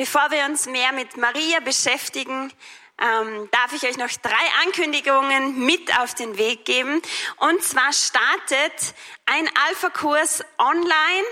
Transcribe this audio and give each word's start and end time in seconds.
Bevor 0.00 0.30
wir 0.30 0.46
uns 0.46 0.64
mehr 0.64 0.92
mit 0.92 1.18
Maria 1.18 1.60
beschäftigen, 1.60 2.50
ähm, 2.98 3.50
darf 3.50 3.74
ich 3.74 3.82
euch 3.82 3.98
noch 3.98 4.08
drei 4.22 4.64
Ankündigungen 4.64 5.66
mit 5.66 5.94
auf 5.98 6.14
den 6.14 6.38
Weg 6.38 6.64
geben. 6.64 7.02
Und 7.36 7.62
zwar 7.62 7.92
startet 7.92 8.94
ein 9.26 9.46
Alpha-Kurs 9.68 10.42
online 10.56 11.26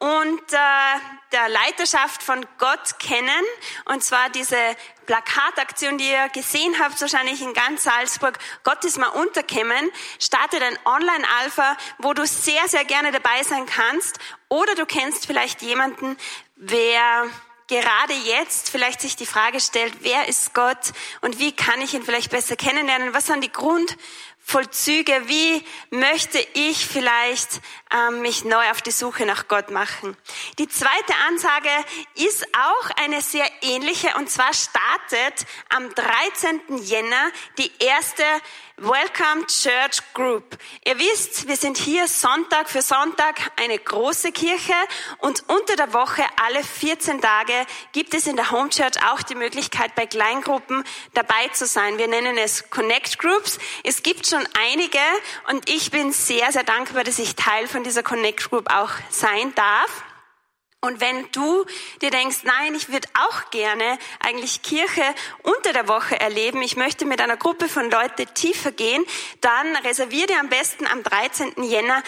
und 0.00 0.52
äh, 0.52 0.56
der 1.32 1.48
Leiterschaft 1.48 2.22
von 2.22 2.44
Gott 2.58 2.98
kennen. 2.98 3.44
Und 3.86 4.04
zwar 4.04 4.28
diese 4.28 4.76
Plakataktion, 5.06 5.96
die 5.96 6.10
ihr 6.10 6.28
gesehen 6.28 6.78
habt, 6.78 7.00
wahrscheinlich 7.00 7.40
in 7.40 7.54
ganz 7.54 7.84
Salzburg, 7.84 8.38
Gott 8.64 8.84
ist 8.84 8.98
mal 8.98 9.08
unterkämmen, 9.08 9.90
startet 10.18 10.62
ein 10.62 10.78
Online-Alpha, 10.84 11.74
wo 11.96 12.12
du 12.12 12.26
sehr, 12.26 12.68
sehr 12.68 12.84
gerne 12.84 13.12
dabei 13.12 13.42
sein 13.44 13.64
kannst. 13.64 14.18
Oder 14.50 14.74
du 14.74 14.84
kennst 14.84 15.24
vielleicht 15.24 15.62
jemanden, 15.62 16.18
wer 16.56 17.30
gerade 17.70 18.12
jetzt 18.24 18.68
vielleicht 18.68 19.00
sich 19.00 19.14
die 19.14 19.26
Frage 19.26 19.60
stellt, 19.60 19.94
wer 20.00 20.28
ist 20.28 20.54
Gott 20.54 20.92
und 21.20 21.38
wie 21.38 21.52
kann 21.52 21.80
ich 21.80 21.94
ihn 21.94 22.02
vielleicht 22.02 22.30
besser 22.30 22.56
kennenlernen? 22.56 23.14
Was 23.14 23.26
sind 23.26 23.44
die 23.44 23.52
Grundvollzüge? 23.52 25.22
Wie 25.26 25.64
möchte 25.90 26.44
ich 26.54 26.84
vielleicht 26.84 27.60
ähm, 27.94 28.22
mich 28.22 28.44
neu 28.44 28.70
auf 28.70 28.82
die 28.82 28.90
Suche 28.90 29.26
nach 29.26 29.48
Gott 29.48 29.70
machen? 29.70 30.16
Die 30.58 30.68
zweite 30.68 31.14
Ansage 31.28 31.70
ist 32.14 32.46
auch 32.56 32.90
eine 33.02 33.20
sehr 33.20 33.48
ähnliche 33.62 34.08
und 34.16 34.30
zwar 34.30 34.52
startet 34.52 35.46
am 35.68 35.94
13. 35.94 36.78
Jänner 36.78 37.30
die 37.58 37.70
erste 37.78 38.24
Welcome 38.82 39.46
Church 39.46 40.00
Group. 40.14 40.56
Ihr 40.86 40.98
wisst, 40.98 41.46
wir 41.46 41.56
sind 41.56 41.76
hier 41.76 42.08
Sonntag 42.08 42.70
für 42.70 42.80
Sonntag 42.80 43.52
eine 43.60 43.78
große 43.78 44.32
Kirche 44.32 44.72
und 45.18 45.44
unter 45.48 45.76
der 45.76 45.92
Woche 45.92 46.22
alle 46.42 46.64
14 46.64 47.20
Tage 47.20 47.52
gibt 47.92 48.14
es 48.14 48.26
in 48.26 48.36
der 48.36 48.50
Home 48.50 48.70
Church 48.70 48.94
auch 49.12 49.20
die 49.20 49.34
Möglichkeit, 49.34 49.94
bei 49.96 50.06
Kleingruppen 50.06 50.82
dabei 51.12 51.48
zu 51.52 51.66
sein. 51.66 51.98
Wir 51.98 52.08
nennen 52.08 52.38
es 52.38 52.70
Connect 52.70 53.18
Groups. 53.18 53.58
Es 53.84 54.02
gibt 54.02 54.26
schon 54.26 54.48
einige 54.58 54.98
und 55.50 55.68
ich 55.68 55.90
bin 55.90 56.10
sehr, 56.10 56.50
sehr 56.50 56.64
dankbar, 56.64 57.04
dass 57.04 57.18
ich 57.18 57.36
Teil 57.36 57.68
von 57.68 57.79
dieser 57.84 58.02
Connect 58.02 58.50
Group 58.50 58.70
auch 58.72 58.90
sein 59.10 59.54
darf. 59.54 60.04
Und 60.82 60.98
wenn 61.00 61.30
du 61.32 61.66
dir 62.00 62.10
denkst, 62.10 62.38
nein, 62.44 62.74
ich 62.74 62.88
würde 62.88 63.06
auch 63.28 63.50
gerne 63.50 63.98
eigentlich 64.18 64.62
Kirche 64.62 65.04
unter 65.42 65.74
der 65.74 65.88
Woche 65.88 66.18
erleben, 66.18 66.62
ich 66.62 66.76
möchte 66.76 67.04
mit 67.04 67.20
einer 67.20 67.36
Gruppe 67.36 67.68
von 67.68 67.90
Leuten 67.90 68.26
tiefer 68.32 68.72
gehen, 68.72 69.04
dann 69.42 69.76
reservier 69.84 70.26
dir 70.26 70.40
am 70.40 70.48
besten 70.48 70.86
am 70.86 71.02
13. 71.02 71.62
Jänner 71.64 72.02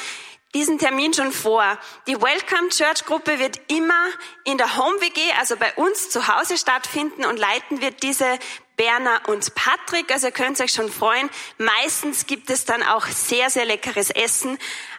diesen 0.55 0.79
Termin 0.79 1.15
schon 1.15 1.33
vor. 1.33 1.79
Die 2.07 2.21
Welcome 2.21 2.69
Church 2.69 3.05
Gruppe 3.07 3.39
wird 3.39 3.61
immer 3.69 4.07
in 4.45 4.59
der 4.59 4.77
Home 4.77 5.01
WG, 5.01 5.21
also 5.39 5.57
bei 5.57 5.73
uns 5.75 6.11
zu 6.11 6.29
Hause 6.29 6.59
stattfinden 6.59 7.25
und 7.25 7.39
leiten 7.39 7.81
wird 7.81 8.03
diese 8.03 8.39
Berner 8.77 9.21
und 9.29 9.55
Patrick. 9.55 10.11
Also 10.13 10.27
ihr 10.27 10.33
könnt 10.33 10.61
euch 10.61 10.73
schon 10.73 10.91
freuen. 10.91 11.31
Meistens 11.59 12.27
gibt 12.27 12.51
es 12.51 12.65
dann 12.65 12.83
auch 12.83 13.07
sehr, 13.07 13.49
sehr 13.49 13.65
leckeres 13.65 14.11
Essen. 14.11 14.59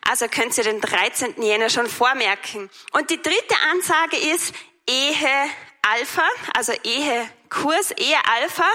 Also 0.10 0.28
könnt 0.28 0.58
ihr 0.58 0.64
den 0.64 0.82
13. 0.82 1.42
Jänner 1.42 1.70
schon 1.70 1.88
vormerken. 1.88 2.70
Und 2.94 3.10
die 3.10 3.22
dritte 3.22 3.56
Ansage 3.72 4.18
ist 4.18 4.54
Ehe 4.88 5.50
Alpha, 5.82 6.24
also 6.56 6.72
Ehekurs, 6.84 7.92
Ehe 7.92 8.18
Alpha. 8.42 8.66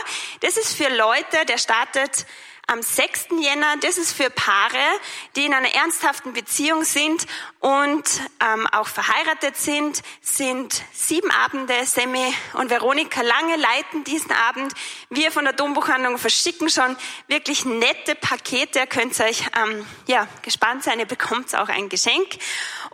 Das 0.41 0.57
ist 0.57 0.77
für 0.77 0.95
Leute, 0.95 1.45
der 1.47 1.59
startet 1.59 2.27
am 2.69 2.83
6. 2.83 3.29
Jänner. 3.41 3.77
Das 3.81 3.99
ist 3.99 4.13
für 4.13 4.31
Paare, 4.31 4.77
die 5.37 5.47
in 5.47 5.55
einer 5.55 5.75
ernsthaften 5.75 6.33
Beziehung 6.33 6.85
sind 6.85 7.27
und 7.61 8.05
ähm, 8.41 8.67
auch 8.69 8.87
verheiratet 8.87 9.57
sind, 9.57 10.03
sind 10.21 10.83
sieben 10.93 11.31
Abende. 11.31 11.75
Semi 11.85 12.33
und 12.53 12.71
Veronika 12.71 13.23
Lange 13.23 13.57
leiten 13.57 14.05
diesen 14.05 14.33
Abend. 14.33 14.73
Wir 15.09 15.33
von 15.33 15.45
der 15.45 15.55
Dombuchhandlung 15.55 16.19
verschicken 16.19 16.69
schon 16.69 16.97
wirklich 17.27 17.65
nette 17.65 18.15
Pakete. 18.15 18.81
Ihr 18.81 18.87
könnt 18.87 19.19
euch 19.21 19.45
ähm, 19.61 19.87
ja, 20.07 20.29
gespannt 20.43 20.85
sein, 20.85 20.99
ihr 20.99 21.07
bekommt 21.07 21.55
auch 21.55 21.69
ein 21.69 21.89
Geschenk. 21.89 22.37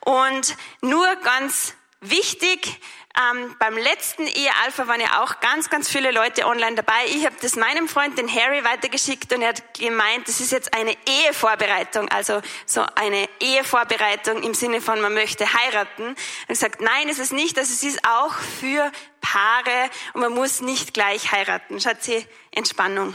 Und 0.05 0.57
nur 0.81 1.17
ganz 1.17 1.75
wichtig, 2.11 2.79
ähm, 3.17 3.55
beim 3.61 3.77
letzten 3.77 4.27
Ehe-Alpha 4.27 4.89
waren 4.89 5.01
ja 5.01 5.23
auch 5.23 5.39
ganz, 5.39 5.71
ganz 5.71 5.89
viele 5.89 6.11
Leute 6.11 6.47
online 6.47 6.75
dabei. 6.75 7.07
Ich 7.07 7.25
habe 7.25 7.37
das 7.41 7.55
meinem 7.55 7.87
Freund, 7.87 8.19
den 8.19 8.29
Harry, 8.29 8.65
weitergeschickt 8.65 9.33
und 9.33 9.43
er 9.43 9.51
hat 9.51 9.75
gemeint, 9.75 10.27
das 10.27 10.41
ist 10.41 10.51
jetzt 10.51 10.75
eine 10.75 10.97
Ehevorbereitung, 11.07 12.09
also 12.09 12.43
so 12.67 12.85
eine 12.97 13.29
Ehevorbereitung 13.39 14.43
im 14.43 14.55
Sinne 14.55 14.81
von, 14.81 15.01
man 15.01 15.15
möchte 15.15 15.53
heiraten. 15.53 16.09
Und 16.09 16.19
ich 16.49 16.59
sagt, 16.59 16.81
nein, 16.81 17.09
ist 17.09 17.21
es 17.21 17.31
nicht, 17.31 17.57
also 17.57 17.73
es 17.73 17.85
ist 17.85 18.05
auch 18.05 18.35
für 18.35 18.91
Paare 19.21 19.91
und 20.15 20.23
man 20.23 20.33
muss 20.33 20.61
nicht 20.61 20.93
gleich 20.93 21.31
heiraten. 21.31 21.81
Schaut 21.81 22.03
sie, 22.03 22.27
Entspannung. 22.51 23.15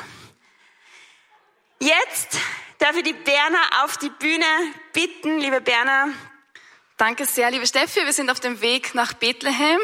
Jetzt 1.79 2.37
darf 2.77 2.95
ich 2.95 3.03
die 3.03 3.13
Berner 3.13 3.83
auf 3.83 3.97
die 3.97 4.09
Bühne 4.09 4.45
bitten. 4.93 5.39
Liebe 5.39 5.59
Berner, 5.59 6.07
Danke 6.99 7.25
sehr, 7.25 7.49
liebe 7.49 7.65
Steffi. 7.65 8.03
Wir 8.03 8.11
sind 8.11 8.29
auf 8.29 8.41
dem 8.41 8.59
Weg 8.59 8.93
nach 8.93 9.13
Bethlehem. 9.13 9.79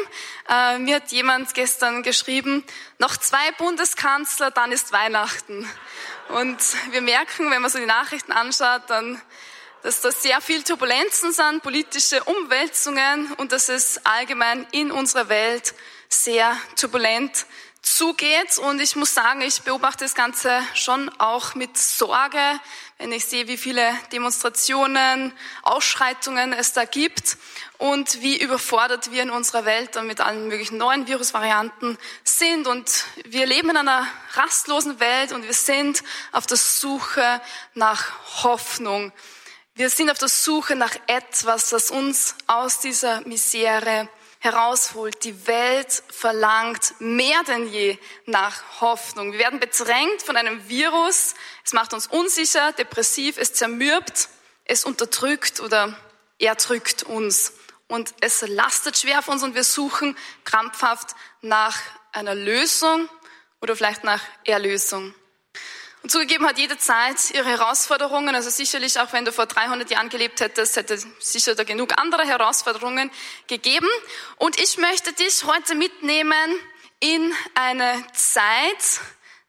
Äh, 0.50 0.78
mir 0.78 0.96
hat 0.96 1.12
jemand 1.12 1.54
gestern 1.54 2.02
geschrieben, 2.02 2.62
noch 2.98 3.16
zwei 3.16 3.52
Bundeskanzler, 3.52 4.50
dann 4.50 4.70
ist 4.70 4.92
Weihnachten. 4.92 5.66
Und 6.28 6.58
wir 6.90 7.00
merken, 7.00 7.50
wenn 7.50 7.62
man 7.62 7.70
so 7.70 7.78
die 7.78 7.86
Nachrichten 7.86 8.32
anschaut, 8.32 8.82
dann, 8.88 9.18
dass 9.82 10.02
da 10.02 10.12
sehr 10.12 10.42
viel 10.42 10.62
Turbulenzen 10.62 11.32
sind, 11.32 11.62
politische 11.62 12.22
Umwälzungen 12.24 13.32
und 13.38 13.50
dass 13.50 13.70
es 13.70 14.04
allgemein 14.04 14.66
in 14.72 14.90
unserer 14.90 15.30
Welt 15.30 15.72
sehr 16.10 16.54
turbulent 16.78 17.46
zugeht. 17.80 18.58
Und 18.58 18.78
ich 18.78 18.94
muss 18.94 19.14
sagen, 19.14 19.40
ich 19.40 19.62
beobachte 19.62 20.04
das 20.04 20.14
Ganze 20.14 20.60
schon 20.74 21.08
auch 21.18 21.54
mit 21.54 21.78
Sorge, 21.78 22.60
wenn 22.98 23.12
ich 23.12 23.26
sehe, 23.26 23.46
wie 23.46 23.58
viele 23.58 23.92
Demonstrationen, 24.10 25.32
Ausschreitungen 25.62 26.54
es 26.54 26.72
da 26.72 26.84
gibt 26.84 27.36
und 27.76 28.22
wie 28.22 28.40
überfordert 28.40 29.10
wir 29.10 29.22
in 29.22 29.30
unserer 29.30 29.66
Welt 29.66 29.96
dann 29.96 30.06
mit 30.06 30.20
allen 30.20 30.48
möglichen 30.48 30.78
neuen 30.78 31.06
Virusvarianten 31.06 31.98
sind. 32.24 32.66
Und 32.66 33.04
wir 33.24 33.44
leben 33.44 33.68
in 33.68 33.76
einer 33.76 34.06
rastlosen 34.32 34.98
Welt 34.98 35.32
und 35.32 35.44
wir 35.44 35.52
sind 35.52 36.02
auf 36.32 36.46
der 36.46 36.56
Suche 36.56 37.42
nach 37.74 38.04
Hoffnung. 38.42 39.12
Wir 39.74 39.90
sind 39.90 40.10
auf 40.10 40.18
der 40.18 40.28
Suche 40.28 40.74
nach 40.74 40.96
etwas, 41.06 41.68
das 41.68 41.90
uns 41.90 42.34
aus 42.46 42.80
dieser 42.80 43.20
Misere 43.28 44.08
herausholt. 44.46 45.24
Die 45.24 45.46
Welt 45.46 46.02
verlangt 46.08 46.94
mehr 46.98 47.42
denn 47.46 47.68
je 47.68 47.98
nach 48.24 48.80
Hoffnung. 48.80 49.32
Wir 49.32 49.40
werden 49.40 49.60
bedrängt 49.60 50.22
von 50.22 50.36
einem 50.36 50.68
Virus. 50.68 51.34
Es 51.64 51.72
macht 51.72 51.92
uns 51.92 52.06
unsicher, 52.06 52.72
depressiv, 52.72 53.36
es 53.36 53.52
zermürbt, 53.52 54.28
es 54.64 54.84
unterdrückt 54.84 55.60
oder 55.60 55.98
erdrückt 56.38 57.02
uns. 57.02 57.52
Und 57.88 58.14
es 58.20 58.42
lastet 58.46 58.96
schwer 58.96 59.18
auf 59.18 59.28
uns 59.28 59.42
und 59.42 59.54
wir 59.54 59.64
suchen 59.64 60.16
krampfhaft 60.44 61.14
nach 61.42 61.76
einer 62.12 62.34
Lösung 62.34 63.08
oder 63.60 63.76
vielleicht 63.76 64.04
nach 64.04 64.22
Erlösung. 64.44 65.14
Und 66.06 66.12
zugegeben 66.12 66.46
hat 66.46 66.56
jede 66.56 66.78
Zeit 66.78 67.32
ihre 67.32 67.48
Herausforderungen. 67.48 68.36
Also 68.36 68.48
sicherlich, 68.48 69.00
auch 69.00 69.12
wenn 69.12 69.24
du 69.24 69.32
vor 69.32 69.46
300 69.46 69.90
Jahren 69.90 70.08
gelebt 70.08 70.40
hättest, 70.40 70.76
hätte 70.76 70.96
sicher 71.18 71.56
da 71.56 71.64
genug 71.64 71.98
andere 72.00 72.24
Herausforderungen 72.24 73.10
gegeben. 73.48 73.88
Und 74.36 74.56
ich 74.60 74.78
möchte 74.78 75.12
dich 75.14 75.42
heute 75.42 75.74
mitnehmen 75.74 76.54
in 77.00 77.34
eine 77.56 78.06
Zeit, 78.12 79.00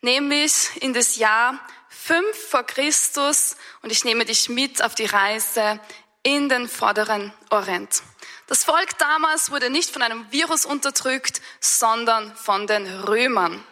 nämlich 0.02 0.82
in 0.82 0.96
das 0.96 1.18
Jahr 1.18 1.60
5 1.90 2.50
vor 2.50 2.64
Christus. 2.64 3.56
Und 3.84 3.92
ich 3.92 4.04
nehme 4.04 4.26
dich 4.26 4.50
mit 4.50 4.82
auf 4.82 4.96
die 4.96 5.06
Reise 5.06 5.80
in 6.24 6.50
den 6.50 6.68
vorderen 6.68 7.36
Orient. 7.52 8.02
Das 8.48 8.64
Volk 8.64 8.98
damals 8.98 9.52
wurde 9.52 9.70
nicht 9.70 9.92
von 9.92 10.02
einem 10.02 10.26
Virus 10.32 10.66
unterdrückt, 10.66 11.40
sondern 11.60 12.36
von 12.36 12.66
den 12.66 12.88
Römern. 13.02 13.64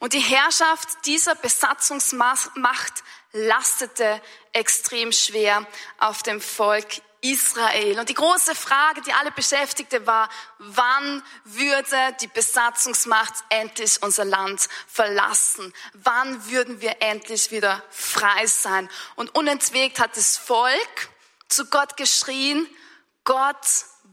Und 0.00 0.14
die 0.14 0.18
Herrschaft 0.18 0.88
dieser 1.04 1.34
Besatzungsmacht 1.36 3.04
lastete 3.32 4.20
extrem 4.52 5.12
schwer 5.12 5.66
auf 5.98 6.22
dem 6.22 6.40
Volk 6.40 6.86
Israel. 7.20 7.98
Und 7.98 8.08
die 8.08 8.14
große 8.14 8.54
Frage, 8.54 9.02
die 9.02 9.12
alle 9.12 9.30
beschäftigte, 9.30 10.06
war, 10.06 10.30
wann 10.58 11.22
würde 11.44 12.16
die 12.22 12.28
Besatzungsmacht 12.28 13.34
endlich 13.50 14.02
unser 14.02 14.24
Land 14.24 14.68
verlassen? 14.86 15.72
Wann 15.92 16.50
würden 16.50 16.80
wir 16.80 17.02
endlich 17.02 17.50
wieder 17.50 17.84
frei 17.90 18.46
sein? 18.46 18.88
Und 19.16 19.34
unentwegt 19.34 20.00
hat 20.00 20.16
das 20.16 20.38
Volk 20.38 21.10
zu 21.48 21.66
Gott 21.66 21.98
geschrien, 21.98 22.66
Gott, 23.24 23.66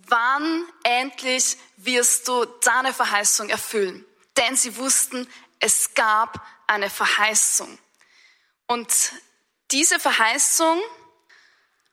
wann 0.08 0.66
endlich 0.84 1.58
wirst 1.78 2.28
du 2.28 2.44
deine 2.46 2.94
Verheißung 2.94 3.48
erfüllen? 3.48 4.06
Denn 4.36 4.58
sie 4.58 4.76
wussten, 4.76 5.28
es 5.60 5.94
gab 5.94 6.46
eine 6.68 6.90
Verheißung. 6.90 7.78
Und 8.68 9.14
diese 9.72 10.00
Verheißung 10.00 10.82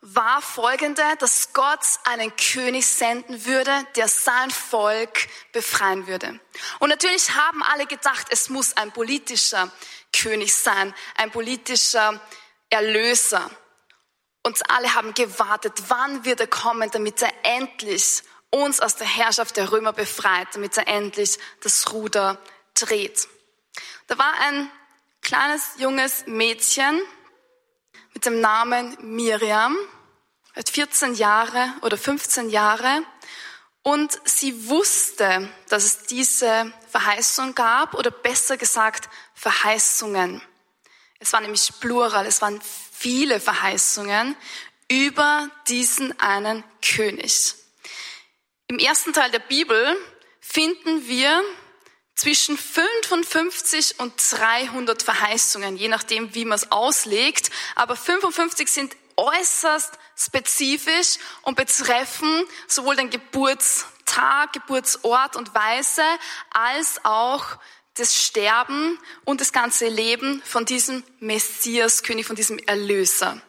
war 0.01 0.43
folgende, 0.43 1.03
dass 1.19 1.55
Gott 1.55 1.81
einen 2.05 2.35
König 2.37 2.87
senden 2.87 3.47
würde, 3.47 3.87
der 3.97 4.07
sein 4.07 4.51
Volk 4.51 5.29
befreien 5.53 6.07
würde. 6.07 6.39
Und 6.79 6.91
natürlich 6.91 7.35
haben 7.35 7.63
alle 7.63 7.87
gedacht, 7.87 8.27
es 8.31 8.51
muss 8.51 8.77
ein 8.77 8.93
politischer 8.93 9.73
König 10.13 10.55
sein, 10.55 10.95
ein 11.17 11.31
politischer 11.31 12.21
Erlöser. 12.69 13.51
Und 14.43 14.71
alle 14.71 14.95
haben 14.95 15.15
gewartet, 15.15 15.73
wann 15.89 16.27
wird 16.27 16.41
er 16.41 16.49
kommen, 16.49 16.91
damit 16.91 17.23
er 17.23 17.33
endlich 17.43 18.23
uns 18.51 18.81
aus 18.81 18.97
der 18.97 19.07
Herrschaft 19.07 19.57
der 19.57 19.73
Römer 19.73 19.95
befreit, 19.95 20.49
damit 20.53 20.77
er 20.77 20.87
endlich 20.87 21.39
das 21.63 21.93
Ruder 21.93 22.39
dreht. 22.75 23.27
Da 24.07 24.19
war 24.19 24.35
ein 24.41 24.71
kleines 25.23 25.75
junges 25.79 26.27
Mädchen 26.27 27.01
mit 28.13 28.27
dem 28.27 28.41
Namen 28.41 28.97
Miriam, 29.01 29.77
14 30.55 31.15
Jahre 31.15 31.73
oder 31.83 31.97
15 31.97 32.51
Jahre, 32.51 33.03
und 33.83 34.19
sie 34.25 34.69
wusste, 34.69 35.53
dass 35.69 35.85
es 35.85 36.05
diese 36.05 36.73
Verheißung 36.89 37.55
gab, 37.55 37.95
oder 37.95 38.11
besser 38.11 38.57
gesagt 38.57 39.11
Verheißungen. 39.35 40.41
Es 41.19 41.33
war 41.33 41.41
nämlich 41.41 41.71
plural, 41.81 42.27
es 42.27 42.41
waren 42.41 42.61
viele 42.93 43.41
Verheißungen 43.41 44.37
über 44.91 45.51
diesen 45.69 46.19
einen 46.19 46.65
König. 46.81 47.55
Im 48.69 48.79
ersten 48.79 49.13
Teil 49.13 49.31
der 49.31 49.41
Bibel 49.41 49.97
finden 50.41 51.07
wir 51.07 51.43
zwischen 52.15 52.57
55 52.57 53.99
und 53.99 54.15
300 54.31 55.03
Verheißungen, 55.03 55.77
je 55.77 55.89
nachdem, 55.89 56.35
wie 56.35 56.45
man 56.45 56.57
es 56.57 56.71
auslegt. 56.71 57.51
Aber 57.75 57.97
55 57.97 58.71
sind 58.71 58.97
äußerst 59.17 59.93
spezifisch 60.17 61.19
und 61.43 61.57
betreffen 61.57 62.45
sowohl 62.69 62.97
den 62.97 63.11
Geburtstag, 63.11 64.53
Geburtsort 64.53 65.37
und 65.37 65.55
Weise 65.55 66.05
als 66.51 67.05
auch 67.05 67.59
das 67.95 68.17
Sterben 68.17 68.99
und 69.25 69.41
das 69.41 69.53
ganze 69.53 69.89
Leben 69.89 70.43
von 70.45 70.65
diesem 70.65 71.05
Messias-König, 71.21 72.27
von 72.27 72.37
diesem 72.37 72.59
Erlöser. 72.59 73.41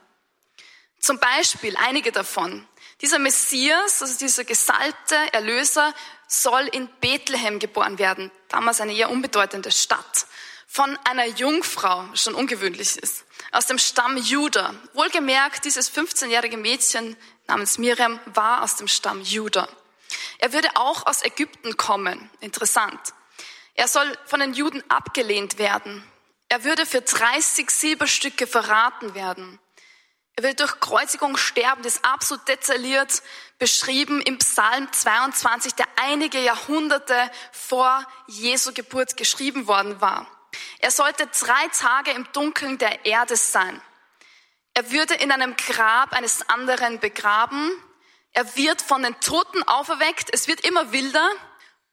Zum 1.00 1.20
Beispiel 1.20 1.76
einige 1.78 2.12
davon. 2.12 2.68
Dieser 3.02 3.20
Messias, 3.20 4.02
also 4.02 4.18
dieser 4.18 4.44
gesalbte 4.44 5.16
Erlöser, 5.34 5.94
soll 6.28 6.68
in 6.68 6.88
Bethlehem 7.02 7.60
geboren 7.60 8.00
werden, 8.00 8.32
damals 8.50 8.82
eine 8.82 8.94
eher 8.94 9.10
unbedeutende 9.10 9.72
Stadt, 9.72 10.26
von 10.68 10.98
einer 11.06 11.26
Jungfrau, 11.26 12.06
schon 12.16 12.36
ungewöhnlich 12.36 12.98
ist, 12.98 13.24
aus 13.52 13.68
dem 13.68 13.78
Stamm 13.78 14.18
Juda. 14.18 14.74
Wohlgemerkt, 14.94 15.64
dieses 15.64 15.92
15-jährige 15.92 16.58
Mädchen 16.58 17.16
namens 17.48 17.78
Miriam 17.78 18.20
war 18.26 18.62
aus 18.62 18.76
dem 18.76 18.88
Stamm 18.88 19.22
Juda. 19.22 19.70
Er 20.40 20.54
würde 20.54 20.70
auch 20.76 21.06
aus 21.06 21.24
Ägypten 21.24 21.78
kommen. 21.78 22.30
Interessant. 22.42 23.00
Er 23.76 23.88
soll 23.88 24.18
von 24.26 24.40
den 24.40 24.54
Juden 24.54 24.84
abgelehnt 24.90 25.58
werden. 25.58 26.04
Er 26.50 26.64
würde 26.64 26.86
für 26.86 27.02
30 27.02 27.70
Silberstücke 27.70 28.48
verraten 28.48 29.16
werden. 29.16 29.60
Er 30.38 30.44
wird 30.44 30.60
durch 30.60 30.80
Kreuzigung 30.82 31.38
sterben, 31.38 31.82
das 31.82 31.96
ist 31.96 32.06
absolut 32.06 32.46
detailliert 32.48 33.22
beschrieben 33.58 34.22
im 34.22 34.38
Psalm 34.40 34.92
22, 34.92 35.76
der 35.76 35.88
einige 35.96 36.40
Jahrhunderte 36.40 37.32
vor 37.54 38.06
Jesu 38.28 38.74
Geburt 38.74 39.16
geschrieben 39.16 39.68
worden 39.68 40.02
war. 40.02 40.28
Er 40.80 40.92
sollte 40.92 41.28
drei 41.28 41.68
Tage 41.70 42.12
im 42.12 42.28
Dunkeln 42.34 42.78
der 42.78 43.06
Erde 43.06 43.38
sein. 43.38 43.82
Er 44.74 44.92
würde 44.92 45.14
in 45.14 45.32
einem 45.32 45.56
Grab 45.56 46.12
eines 46.12 46.50
anderen 46.50 47.00
begraben. 47.00 47.72
Er 48.34 48.58
wird 48.58 48.82
von 48.82 49.04
den 49.04 49.18
Toten 49.22 49.64
auferweckt. 49.64 50.30
Es 50.34 50.50
wird 50.50 50.62
immer 50.62 50.92
wilder. 50.92 51.30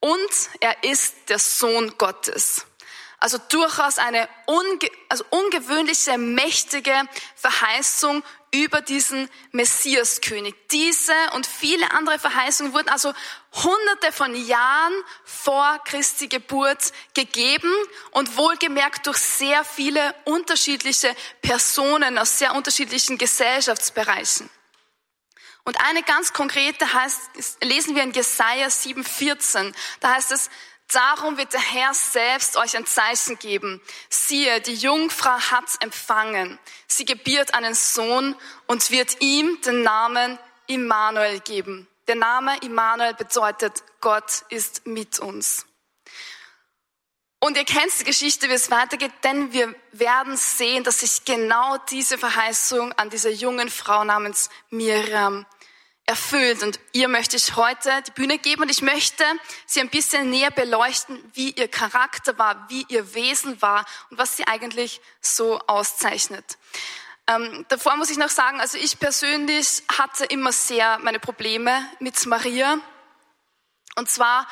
Und 0.01 0.31
er 0.59 0.83
ist 0.83 1.29
der 1.29 1.39
Sohn 1.39 1.97
Gottes. 1.97 2.67
Also 3.23 3.39
durchaus 3.39 3.99
eine 3.99 4.29
unge 4.47 4.91
also 5.09 5.25
ungewöhnliche, 5.31 6.19
mächtige 6.19 6.93
Verheißung 7.37 8.25
über 8.53 8.81
diesen 8.81 9.31
Messiaskönig. 9.53 10.57
Diese 10.73 11.15
und 11.35 11.47
viele 11.47 11.93
andere 11.93 12.19
Verheißungen 12.19 12.73
wurden 12.73 12.89
also 12.89 13.15
hunderte 13.53 14.11
von 14.11 14.35
Jahren 14.35 14.93
vor 15.23 15.79
Christi 15.85 16.27
Geburt 16.27 16.93
gegeben 17.15 17.73
und 18.11 18.37
wohlgemerkt 18.37 19.07
durch 19.07 19.19
sehr 19.19 19.65
viele 19.65 20.17
unterschiedliche 20.25 21.15
Personen 21.43 22.19
aus 22.19 22.41
sehr 22.41 22.57
unterschiedlichen 22.57 23.19
Gesellschaftsbereichen. 23.19 24.51
Und 25.65 25.79
eine 25.81 26.03
ganz 26.03 26.33
konkrete 26.33 26.93
heißt, 26.93 27.21
lesen 27.63 27.95
wir 27.95 28.03
in 28.03 28.13
Jesaja 28.13 28.67
7,14. 28.67 29.73
Da 30.01 30.15
heißt 30.15 30.33
es, 30.33 30.51
Darum 30.93 31.39
wird 31.39 31.53
der 31.53 31.61
Herr 31.61 31.95
selbst 31.95 32.57
euch 32.57 32.77
ein 32.77 32.87
Zeichen 32.87 33.39
geben. 33.39 33.81
Siehe, 34.11 34.61
die 34.61 34.75
Jungfrau 34.75 35.39
hat 35.39 35.65
empfangen. 35.81 36.59
Sie 36.87 37.05
gebiert 37.05 37.55
einen 37.55 37.75
Sohn 37.75 38.37
und 38.67 38.91
wird 38.91 39.21
ihm 39.21 39.61
den 39.63 39.83
Namen 39.83 40.39
Immanuel 40.67 41.41
geben. 41.41 41.89
Der 42.09 42.17
Name 42.17 42.59
Immanuel 42.59 43.15
bedeutet, 43.15 43.83
Gott 44.01 44.45
ist 44.51 44.87
mit 44.87 45.19
uns. 45.19 45.67
Und 47.41 47.57
ihr 47.57 47.65
kennt 47.65 47.99
die 47.99 48.05
Geschichte, 48.05 48.49
wie 48.49 48.55
es 48.55 48.71
weitergeht, 48.71 49.13
denn 49.25 49.53
wir 49.53 49.75
werden 49.93 50.37
sehen, 50.37 50.85
dass 50.85 51.01
sich 51.01 51.25
genau 51.25 51.77
diese 51.91 52.19
Verheißung 52.19 52.93
an 52.93 53.11
dieser 53.11 53.31
jungen 53.31 53.69
Frau 53.69 54.05
namens 54.05 54.49
Miriam 54.71 55.47
erfüllt. 56.07 56.63
Und 56.63 56.81
ihr 56.93 57.09
möchte 57.09 57.37
ich 57.37 57.57
heute 57.57 57.91
die 58.07 58.11
Bühne 58.11 58.39
geben 58.39 58.63
und 58.63 58.71
ich 58.71 58.83
möchte 58.83 59.25
sie 59.67 59.81
ein 59.81 59.89
bisschen 59.89 60.31
näher 60.31 60.51
beleuchten, 60.51 61.23
wie 61.35 61.51
ihr 61.51 61.69
Charakter 61.69 62.39
war, 62.39 62.67
wie 62.69 62.85
ihr 62.89 63.15
Wesen 63.15 63.61
war 63.63 63.85
und 64.11 64.19
was 64.19 64.37
sie 64.37 64.47
eigentlich 64.47 65.01
so 65.21 65.59
auszeichnet. 65.61 66.59
Ähm, 67.29 67.65
davor 67.69 67.97
muss 67.97 68.11
ich 68.11 68.19
noch 68.19 68.29
sagen, 68.29 68.61
also 68.61 68.77
ich 68.79 68.99
persönlich 68.99 69.83
hatte 69.97 70.25
immer 70.25 70.53
sehr 70.53 70.99
meine 70.99 71.21
Probleme 71.21 71.87
mit 72.01 72.27
Maria. 72.27 72.79
Und 73.95 74.11
zwar 74.11 74.47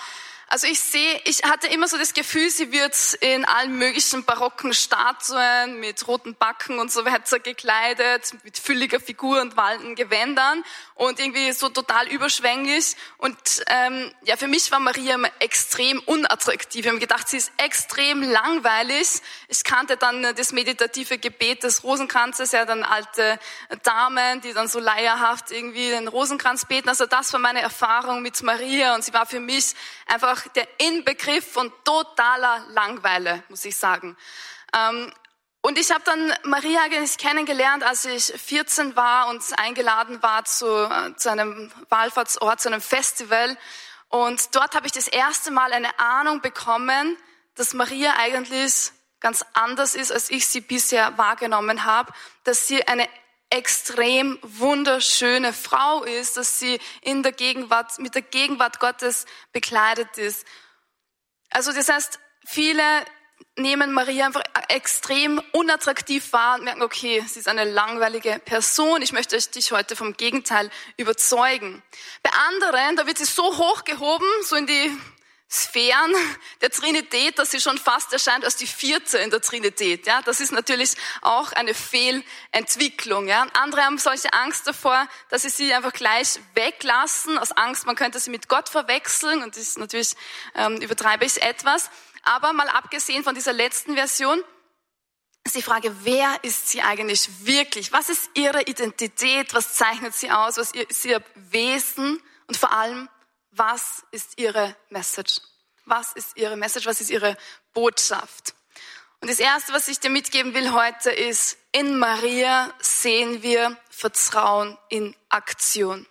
also 0.52 0.66
ich 0.66 0.80
sehe, 0.80 1.20
ich 1.26 1.44
hatte 1.44 1.68
immer 1.68 1.86
so 1.86 1.96
das 1.96 2.12
Gefühl, 2.12 2.50
sie 2.50 2.72
wird 2.72 3.14
in 3.20 3.44
allen 3.44 3.78
möglichen 3.78 4.24
barocken 4.24 4.74
Statuen 4.74 5.78
mit 5.78 6.08
roten 6.08 6.34
Backen 6.34 6.80
und 6.80 6.90
so 6.90 7.04
weiter 7.04 7.38
gekleidet, 7.38 8.34
mit 8.42 8.58
fülliger 8.58 8.98
Figur 8.98 9.40
und 9.42 9.56
wallenden 9.56 9.94
Gewändern 9.94 10.64
und 11.00 11.18
irgendwie 11.18 11.50
so 11.52 11.70
total 11.70 12.08
überschwänglich. 12.08 12.94
Und 13.16 13.38
ähm, 13.68 14.12
ja, 14.22 14.36
für 14.36 14.48
mich 14.48 14.70
war 14.70 14.80
Maria 14.80 15.14
immer 15.14 15.30
extrem 15.38 15.98
unattraktiv. 16.00 16.84
Ich 16.84 16.90
habe 16.90 16.98
gedacht, 16.98 17.26
sie 17.26 17.38
ist 17.38 17.52
extrem 17.56 18.22
langweilig. 18.22 19.22
Ich 19.48 19.64
kannte 19.64 19.96
dann 19.96 20.22
das 20.36 20.52
meditative 20.52 21.16
Gebet 21.16 21.62
des 21.62 21.84
Rosenkranzes, 21.84 22.52
ja 22.52 22.66
dann 22.66 22.82
alte 22.82 23.38
Damen, 23.82 24.42
die 24.42 24.52
dann 24.52 24.68
so 24.68 24.78
leierhaft 24.78 25.50
irgendwie 25.52 25.88
den 25.88 26.06
Rosenkranz 26.06 26.66
beten. 26.66 26.90
Also 26.90 27.06
das 27.06 27.32
war 27.32 27.40
meine 27.40 27.62
Erfahrung 27.62 28.20
mit 28.20 28.42
Maria 28.42 28.94
und 28.94 29.02
sie 29.02 29.14
war 29.14 29.24
für 29.24 29.40
mich 29.40 29.72
einfach 30.06 30.48
der 30.48 30.68
Inbegriff 30.76 31.50
von 31.50 31.72
totaler 31.82 32.66
Langeweile, 32.68 33.42
muss 33.48 33.64
ich 33.64 33.74
sagen. 33.74 34.18
Ähm, 34.76 35.10
und 35.62 35.78
ich 35.78 35.90
habe 35.90 36.02
dann 36.04 36.32
Maria 36.44 36.80
eigentlich 36.82 37.18
kennengelernt, 37.18 37.82
als 37.82 38.06
ich 38.06 38.24
14 38.24 38.96
war 38.96 39.28
und 39.28 39.42
eingeladen 39.58 40.22
war 40.22 40.44
zu, 40.44 40.66
äh, 40.66 41.14
zu 41.16 41.30
einem 41.30 41.70
Wallfahrtsort, 41.90 42.60
zu 42.60 42.68
einem 42.68 42.80
Festival. 42.80 43.58
Und 44.08 44.54
dort 44.54 44.74
habe 44.74 44.86
ich 44.86 44.92
das 44.92 45.06
erste 45.06 45.50
Mal 45.50 45.72
eine 45.72 45.98
Ahnung 45.98 46.40
bekommen, 46.40 47.16
dass 47.56 47.74
Maria 47.74 48.14
eigentlich 48.16 48.90
ganz 49.20 49.44
anders 49.52 49.94
ist, 49.94 50.10
als 50.10 50.30
ich 50.30 50.46
sie 50.46 50.62
bisher 50.62 51.18
wahrgenommen 51.18 51.84
habe, 51.84 52.12
dass 52.44 52.66
sie 52.66 52.88
eine 52.88 53.06
extrem 53.50 54.38
wunderschöne 54.42 55.52
Frau 55.52 56.04
ist, 56.04 56.38
dass 56.38 56.58
sie 56.58 56.80
in 57.02 57.22
der 57.22 57.32
Gegenwart, 57.32 57.98
mit 57.98 58.14
der 58.14 58.22
Gegenwart 58.22 58.80
Gottes 58.80 59.26
bekleidet 59.52 60.16
ist. 60.16 60.46
Also 61.50 61.72
das 61.72 61.88
heißt, 61.90 62.18
viele 62.46 62.82
nehmen 63.56 63.92
Maria 63.92 64.26
einfach 64.26 64.42
extrem 64.68 65.40
unattraktiv 65.52 66.32
wahr 66.32 66.56
und 66.56 66.64
merken, 66.64 66.82
okay, 66.82 67.24
sie 67.26 67.40
ist 67.40 67.48
eine 67.48 67.64
langweilige 67.64 68.40
Person. 68.44 69.02
Ich 69.02 69.12
möchte 69.12 69.36
dich 69.36 69.72
heute 69.72 69.96
vom 69.96 70.16
Gegenteil 70.16 70.70
überzeugen. 70.96 71.82
Bei 72.22 72.30
anderen, 72.48 72.96
da 72.96 73.06
wird 73.06 73.18
sie 73.18 73.24
so 73.24 73.42
hochgehoben, 73.42 74.28
so 74.42 74.56
in 74.56 74.66
die 74.66 74.96
Sphären 75.52 76.14
der 76.60 76.70
Trinität, 76.70 77.36
dass 77.40 77.50
sie 77.50 77.60
schon 77.60 77.76
fast 77.76 78.12
erscheint 78.12 78.44
als 78.44 78.54
die 78.54 78.68
vierte 78.68 79.18
in 79.18 79.30
der 79.30 79.40
Trinität. 79.40 80.06
Ja, 80.06 80.22
das 80.22 80.38
ist 80.38 80.52
natürlich 80.52 80.94
auch 81.22 81.50
eine 81.52 81.74
Fehlentwicklung. 81.74 83.26
Ja, 83.26 83.48
andere 83.54 83.82
haben 83.82 83.98
solche 83.98 84.32
Angst 84.32 84.68
davor, 84.68 85.08
dass 85.28 85.42
sie 85.42 85.48
sie 85.48 85.74
einfach 85.74 85.92
gleich 85.92 86.38
weglassen, 86.54 87.36
aus 87.36 87.50
Angst, 87.50 87.84
man 87.84 87.96
könnte 87.96 88.20
sie 88.20 88.30
mit 88.30 88.48
Gott 88.48 88.68
verwechseln. 88.68 89.42
Und 89.42 89.56
das 89.56 89.62
ist 89.64 89.78
natürlich 89.78 90.14
ähm, 90.54 90.76
übertreibe 90.76 91.24
ich 91.24 91.42
etwas. 91.42 91.90
Aber 92.22 92.52
mal 92.52 92.68
abgesehen 92.68 93.24
von 93.24 93.34
dieser 93.34 93.52
letzten 93.52 93.94
Version, 93.94 94.42
ist 95.44 95.56
die 95.56 95.62
Frage, 95.62 95.94
wer 96.04 96.38
ist 96.42 96.68
sie 96.68 96.82
eigentlich 96.82 97.46
wirklich? 97.46 97.92
Was 97.92 98.08
ist 98.10 98.30
ihre 98.34 98.62
Identität? 98.62 99.54
Was 99.54 99.74
zeichnet 99.74 100.14
sie 100.14 100.30
aus? 100.30 100.58
Was 100.58 100.72
ist 100.72 101.04
ihr 101.04 101.22
Wesen? 101.34 102.22
Und 102.46 102.56
vor 102.56 102.72
allem, 102.72 103.08
was 103.50 104.04
ist 104.10 104.38
ihre 104.38 104.76
Message? 104.90 105.40
Was 105.86 106.12
ist 106.12 106.36
ihre 106.36 106.56
Message? 106.56 106.86
Was 106.86 107.00
ist 107.00 107.10
ihre 107.10 107.36
Botschaft? 107.72 108.54
Und 109.20 109.30
das 109.30 109.38
Erste, 109.38 109.72
was 109.72 109.88
ich 109.88 110.00
dir 110.00 110.10
mitgeben 110.10 110.54
will 110.54 110.72
heute, 110.72 111.10
ist, 111.10 111.58
in 111.72 111.98
Maria 111.98 112.72
sehen 112.80 113.42
wir 113.42 113.76
Vertrauen 113.90 114.78
in 114.88 115.14
Aktion. 115.28 116.06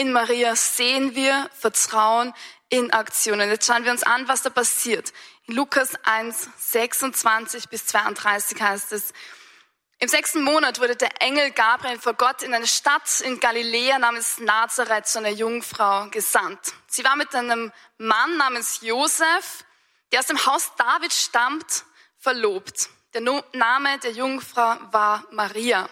In 0.00 0.12
Maria 0.12 0.56
sehen 0.56 1.14
wir 1.14 1.50
Vertrauen 1.52 2.32
in 2.70 2.90
Aktion. 2.90 3.38
Und 3.38 3.50
jetzt 3.50 3.66
schauen 3.66 3.84
wir 3.84 3.92
uns 3.92 4.02
an, 4.02 4.28
was 4.28 4.40
da 4.40 4.48
passiert. 4.48 5.12
In 5.44 5.54
Lukas 5.54 5.90
1, 6.04 6.48
26 6.56 7.68
bis 7.68 7.84
32 7.84 8.62
heißt 8.62 8.92
es, 8.92 9.12
im 9.98 10.08
sechsten 10.08 10.42
Monat 10.42 10.80
wurde 10.80 10.96
der 10.96 11.20
Engel 11.20 11.50
Gabriel 11.50 11.98
vor 11.98 12.14
Gott 12.14 12.42
in 12.42 12.54
eine 12.54 12.66
Stadt 12.66 13.20
in 13.20 13.40
Galiläa 13.40 13.98
namens 13.98 14.38
Nazareth 14.38 15.06
zu 15.06 15.18
einer 15.18 15.28
Jungfrau 15.28 16.08
gesandt. 16.08 16.72
Sie 16.86 17.04
war 17.04 17.16
mit 17.16 17.34
einem 17.34 17.70
Mann 17.98 18.38
namens 18.38 18.80
Josef, 18.80 19.66
der 20.12 20.20
aus 20.20 20.26
dem 20.28 20.46
Haus 20.46 20.72
David 20.78 21.12
stammt, 21.12 21.84
verlobt. 22.16 22.88
Der 23.12 23.20
Name 23.20 23.98
der 23.98 24.12
Jungfrau 24.12 24.78
war 24.92 25.26
Maria. 25.30 25.90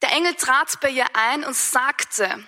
Der 0.00 0.12
Engel 0.12 0.32
trat 0.36 0.80
bei 0.80 0.88
ihr 0.88 1.04
ein 1.12 1.44
und 1.44 1.54
sagte, 1.54 2.42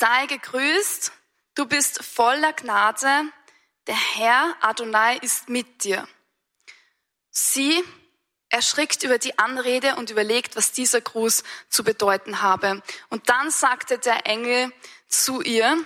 sei 0.00 0.26
gegrüßt, 0.26 1.12
du 1.56 1.66
bist 1.66 2.02
voller 2.02 2.54
Gnade, 2.54 3.24
der 3.86 4.16
Herr 4.16 4.56
Adonai 4.62 5.18
ist 5.18 5.50
mit 5.50 5.84
dir. 5.84 6.08
Sie 7.28 7.84
erschrickt 8.48 9.02
über 9.02 9.18
die 9.18 9.38
Anrede 9.38 9.96
und 9.96 10.08
überlegt, 10.10 10.56
was 10.56 10.72
dieser 10.72 11.02
Gruß 11.02 11.44
zu 11.68 11.84
bedeuten 11.84 12.40
habe. 12.40 12.82
Und 13.10 13.28
dann 13.28 13.50
sagte 13.50 13.98
der 13.98 14.26
Engel 14.26 14.72
zu 15.06 15.42
ihr, 15.42 15.76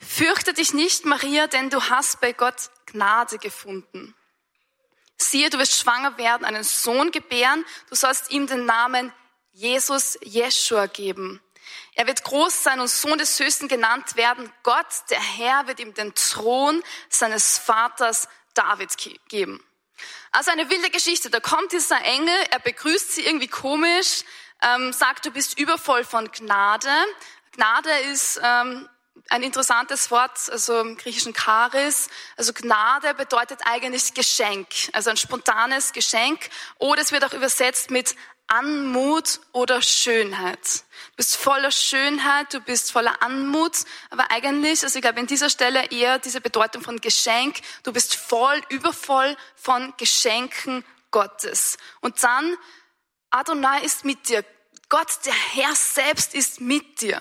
fürchte 0.00 0.54
dich 0.54 0.72
nicht, 0.72 1.04
Maria, 1.04 1.46
denn 1.46 1.68
du 1.68 1.90
hast 1.90 2.20
bei 2.22 2.32
Gott 2.32 2.70
Gnade 2.86 3.36
gefunden. 3.36 4.14
Siehe, 5.18 5.50
du 5.50 5.58
wirst 5.58 5.78
schwanger 5.78 6.16
werden, 6.16 6.46
einen 6.46 6.64
Sohn 6.64 7.10
gebären, 7.10 7.66
du 7.90 7.96
sollst 7.96 8.30
ihm 8.30 8.46
den 8.46 8.64
Namen 8.64 9.12
Jesus 9.52 10.18
Jeschua 10.22 10.86
geben. 10.86 11.42
Er 11.94 12.06
wird 12.06 12.22
groß 12.24 12.62
sein 12.62 12.80
und 12.80 12.88
Sohn 12.88 13.18
des 13.18 13.38
Höchsten 13.38 13.68
genannt 13.68 14.16
werden. 14.16 14.52
Gott, 14.62 14.86
der 15.10 15.20
Herr, 15.20 15.66
wird 15.66 15.80
ihm 15.80 15.94
den 15.94 16.14
Thron 16.14 16.82
seines 17.08 17.58
Vaters 17.58 18.28
David 18.54 18.96
geben. 19.28 19.64
Also 20.30 20.50
eine 20.50 20.68
wilde 20.70 20.90
Geschichte. 20.90 21.30
Da 21.30 21.40
kommt 21.40 21.72
dieser 21.72 22.02
Engel, 22.02 22.34
er 22.50 22.60
begrüßt 22.60 23.12
sie 23.12 23.26
irgendwie 23.26 23.48
komisch, 23.48 24.24
ähm, 24.62 24.92
sagt, 24.92 25.26
du 25.26 25.30
bist 25.30 25.58
übervoll 25.58 26.04
von 26.04 26.30
Gnade. 26.30 26.90
Gnade 27.52 27.90
ist 28.10 28.40
ähm, 28.42 28.88
ein 29.30 29.42
interessantes 29.42 30.10
Wort, 30.10 30.50
also 30.50 30.80
im 30.80 30.96
griechischen 30.96 31.34
Charis. 31.34 32.08
Also 32.36 32.52
Gnade 32.52 33.14
bedeutet 33.14 33.60
eigentlich 33.64 34.14
Geschenk, 34.14 34.68
also 34.92 35.10
ein 35.10 35.16
spontanes 35.16 35.92
Geschenk. 35.92 36.48
Oder 36.78 37.02
es 37.02 37.12
wird 37.12 37.24
auch 37.24 37.32
übersetzt 37.32 37.90
mit 37.90 38.14
Anmut 38.48 39.40
oder 39.52 39.82
Schönheit. 39.82 40.84
Du 41.10 41.16
bist 41.16 41.36
voller 41.36 41.70
Schönheit, 41.70 42.52
du 42.52 42.60
bist 42.60 42.92
voller 42.92 43.22
Anmut, 43.22 43.76
aber 44.10 44.30
eigentlich, 44.30 44.82
also 44.82 44.96
ich 44.96 45.02
glaube, 45.02 45.20
in 45.20 45.26
dieser 45.26 45.50
Stelle 45.50 45.90
eher 45.90 46.18
diese 46.18 46.40
Bedeutung 46.40 46.82
von 46.82 47.00
Geschenk. 47.00 47.60
Du 47.82 47.92
bist 47.92 48.16
voll, 48.16 48.60
übervoll 48.70 49.36
von 49.54 49.92
Geschenken 49.98 50.84
Gottes. 51.10 51.76
Und 52.00 52.22
dann, 52.22 52.56
Adonai 53.30 53.82
ist 53.82 54.04
mit 54.04 54.28
dir. 54.28 54.44
Gott, 54.88 55.08
der 55.26 55.34
Herr 55.34 55.74
selbst 55.74 56.34
ist 56.34 56.60
mit 56.60 57.02
dir. 57.02 57.20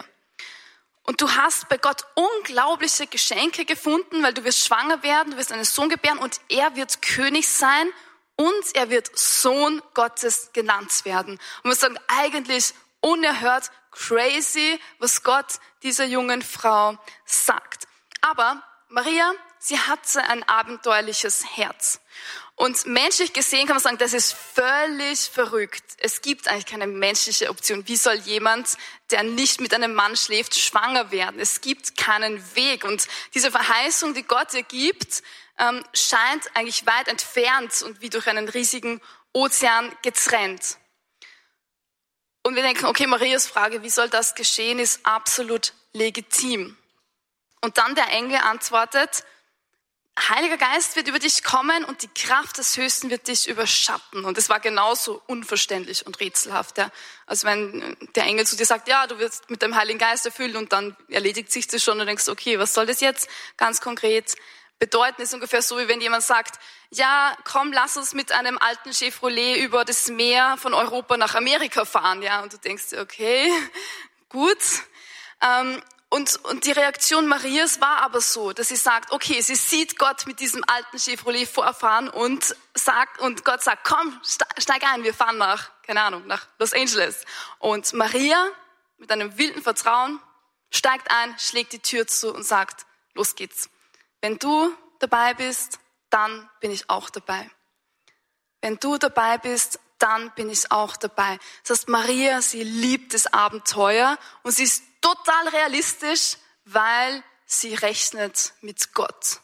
Und 1.04 1.22
du 1.22 1.32
hast 1.32 1.70
bei 1.70 1.78
Gott 1.78 2.06
unglaubliche 2.16 3.08
Geschenke 3.08 3.66
gefunden, 3.66 4.24
weil 4.24 4.34
du 4.34 4.44
wirst 4.44 4.66
schwanger 4.66 5.04
werden, 5.04 5.32
du 5.32 5.38
wirst 5.38 5.52
einen 5.52 5.64
Sohn 5.64 5.90
gebären 5.90 6.18
und 6.18 6.42
er 6.50 6.76
wird 6.76 7.02
König 7.02 7.48
sein 7.48 7.90
und 8.38 8.76
er 8.76 8.90
wird 8.90 9.18
Sohn 9.18 9.82
Gottes 9.94 10.52
genannt 10.54 11.04
werden. 11.04 11.40
Und 11.64 11.72
wir 11.72 11.76
sagen 11.76 12.00
eigentlich 12.08 12.74
unerhört 13.02 13.72
crazy, 13.92 14.80
was 15.00 15.24
Gott 15.24 15.60
dieser 15.84 16.06
jungen 16.06 16.42
Frau 16.42 16.98
sagt. 17.26 17.88
Aber 18.22 18.64
Maria, 18.90 19.34
sie 19.60 19.78
hatte 19.78 20.22
ein 20.24 20.44
abenteuerliches 20.44 21.58
Herz. 21.58 22.00
Und 22.56 22.88
menschlich 22.88 23.34
gesehen 23.34 23.68
kann 23.68 23.76
man 23.76 23.84
sagen, 23.84 24.00
das 24.00 24.14
ist 24.14 24.34
völlig 24.34 25.20
verrückt. 25.20 25.84
Es 26.00 26.22
gibt 26.22 26.48
eigentlich 26.48 26.66
keine 26.66 26.88
menschliche 26.88 27.50
Option. 27.52 27.88
Wie 27.88 27.98
soll 27.98 28.16
jemand, 28.16 28.78
der 29.12 29.22
nicht 29.22 29.62
mit 29.62 29.76
einem 29.76 29.94
Mann 29.94 30.16
schläft, 30.16 30.56
schwanger 30.56 31.12
werden? 31.12 31.40
Es 31.40 31.62
gibt 31.62 31.98
keinen 31.98 32.44
Weg. 32.56 32.84
Und 32.84 33.08
diese 33.36 33.52
Verheißung, 33.52 34.16
die 34.16 34.24
Gott 34.24 34.56
ihr 34.56 34.64
gibt, 34.64 35.22
ähm, 35.60 35.84
scheint 35.94 36.56
eigentlich 36.56 36.86
weit 36.86 37.08
entfernt 37.08 37.82
und 37.82 38.02
wie 38.02 38.10
durch 38.10 38.28
einen 38.28 38.50
riesigen 38.50 39.02
Ozean 39.34 39.96
getrennt. 40.02 40.78
Und 42.44 42.56
wir 42.56 42.64
denken, 42.64 42.86
okay, 42.86 43.08
Marias 43.08 43.48
Frage, 43.48 43.84
wie 43.84 43.90
soll 43.90 44.10
das 44.10 44.36
geschehen, 44.36 44.80
ist 44.80 45.06
absolut 45.06 45.74
legitim. 45.92 46.78
Und 47.62 47.78
dann 47.78 47.96
der 47.96 48.10
Engel 48.12 48.38
antwortet, 48.38 49.24
Heiliger 50.30 50.58
Geist 50.58 50.96
wird 50.96 51.08
über 51.08 51.20
dich 51.20 51.44
kommen 51.44 51.86
und 51.86 52.02
die 52.02 52.08
Kraft 52.08 52.58
des 52.58 52.76
Höchsten 52.76 53.12
wird 53.12 53.28
dich 53.28 53.48
überschatten. 53.48 54.26
Und 54.26 54.36
es 54.40 54.50
war 54.50 54.60
genauso 54.60 55.22
unverständlich 55.28 56.08
und 56.08 56.20
rätselhaft. 56.20 56.80
Ja. 56.80 56.90
Also 57.28 57.46
wenn 57.46 57.96
der 58.16 58.24
Engel 58.24 58.48
zu 58.48 58.56
dir 58.56 58.66
sagt, 58.66 58.88
ja, 58.88 59.06
du 59.06 59.20
wirst 59.20 59.48
mit 59.52 59.62
dem 59.62 59.76
Heiligen 59.76 60.00
Geist 60.00 60.26
erfüllt 60.26 60.56
und 60.56 60.74
dann 60.74 60.98
erledigt 61.08 61.52
sich 61.52 61.68
das 61.68 61.84
schon 61.84 62.00
und 62.00 62.08
denkst, 62.08 62.30
okay, 62.30 62.58
was 62.58 62.74
soll 62.74 62.88
das 62.88 63.00
jetzt 63.00 63.30
ganz 63.58 63.80
konkret 63.80 64.36
bedeuten, 64.80 65.22
ist 65.22 65.34
ungefähr 65.34 65.62
so, 65.62 65.78
wie 65.78 65.88
wenn 65.88 66.02
jemand 66.02 66.24
sagt, 66.24 66.60
ja, 66.90 67.36
komm, 67.44 67.72
lass 67.74 67.98
uns 67.98 68.14
mit 68.14 68.32
einem 68.32 68.58
alten 68.58 68.94
Chevrolet 68.94 69.58
über 69.58 69.86
das 69.86 70.08
Meer 70.08 70.58
von 70.58 70.74
Europa 70.74 71.18
nach 71.18 71.36
Amerika 71.36 71.86
fahren, 71.86 72.22
ja, 72.22 72.42
und 72.42 72.54
du 72.54 72.58
denkst, 72.58 72.94
okay, 73.00 73.52
gut. 74.30 74.58
Ähm, 75.42 75.82
und, 76.10 76.38
und 76.46 76.66
die 76.66 76.72
Reaktion 76.72 77.28
Marias 77.28 77.82
war 77.82 77.98
aber 77.98 78.22
so, 78.22 78.54
dass 78.54 78.70
sie 78.70 78.78
sagt, 78.78 79.12
okay, 79.12 79.42
sie 79.42 79.56
sieht 79.56 80.00
Gott 80.00 80.26
mit 80.26 80.40
diesem 80.40 80.64
alten 80.66 80.98
Chevrolet 80.98 81.46
vorfahren 81.46 82.08
und 82.08 82.56
sagt, 82.76 83.20
und 83.20 83.44
Gott 83.44 83.62
sagt, 83.62 83.84
komm, 83.84 84.22
steig 84.24 84.84
ein, 84.84 85.04
wir 85.04 85.14
fahren 85.14 85.38
nach, 85.38 85.70
keine 85.84 86.02
Ahnung, 86.02 86.26
nach 86.26 86.48
Los 86.60 86.72
Angeles. 86.72 87.26
Und 87.60 87.92
Maria 87.92 88.42
mit 88.98 89.12
einem 89.12 89.38
wilden 89.38 89.62
Vertrauen 89.62 90.22
steigt 90.72 91.12
ein, 91.12 91.36
schlägt 91.40 91.74
die 91.74 91.80
Tür 91.80 92.08
zu 92.08 92.34
und 92.34 92.44
sagt, 92.44 92.86
los 93.14 93.36
geht's. 93.36 93.70
Wenn 94.22 94.38
du 94.38 94.74
dabei 95.00 95.34
bist, 95.34 95.80
dann 96.10 96.50
bin 96.60 96.72
ich 96.72 96.90
auch 96.90 97.10
dabei. 97.10 97.50
Wenn 98.62 98.78
du 98.78 98.98
dabei 98.98 99.38
bist, 99.38 99.80
dann 100.00 100.32
bin 100.36 100.50
ich 100.50 100.72
auch 100.72 100.98
dabei. 100.98 101.40
Das 101.64 101.80
heißt, 101.80 101.90
Maria, 101.90 102.42
sie 102.42 102.64
liebt 102.64 103.14
das 103.14 103.28
Abenteuer 103.28 104.18
und 104.44 104.52
sie 104.52 104.64
ist 104.64 104.84
total 105.02 105.48
realistisch, 105.50 106.38
weil 106.66 107.24
sie 107.46 107.74
rechnet 107.74 108.54
mit 108.62 108.94
Gott. 108.94 109.40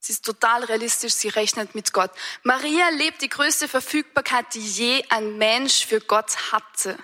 Sie 0.00 0.12
ist 0.12 0.24
total 0.24 0.64
realistisch, 0.64 1.14
sie 1.14 1.28
rechnet 1.28 1.74
mit 1.74 1.94
Gott. 1.94 2.10
Maria 2.42 2.90
lebt 2.90 3.22
die 3.22 3.30
größte 3.30 3.68
Verfügbarkeit, 3.68 4.52
die 4.52 4.60
je 4.60 5.04
ein 5.08 5.38
Mensch 5.38 5.86
für 5.86 6.00
Gott 6.00 6.52
hatte. 6.52 6.98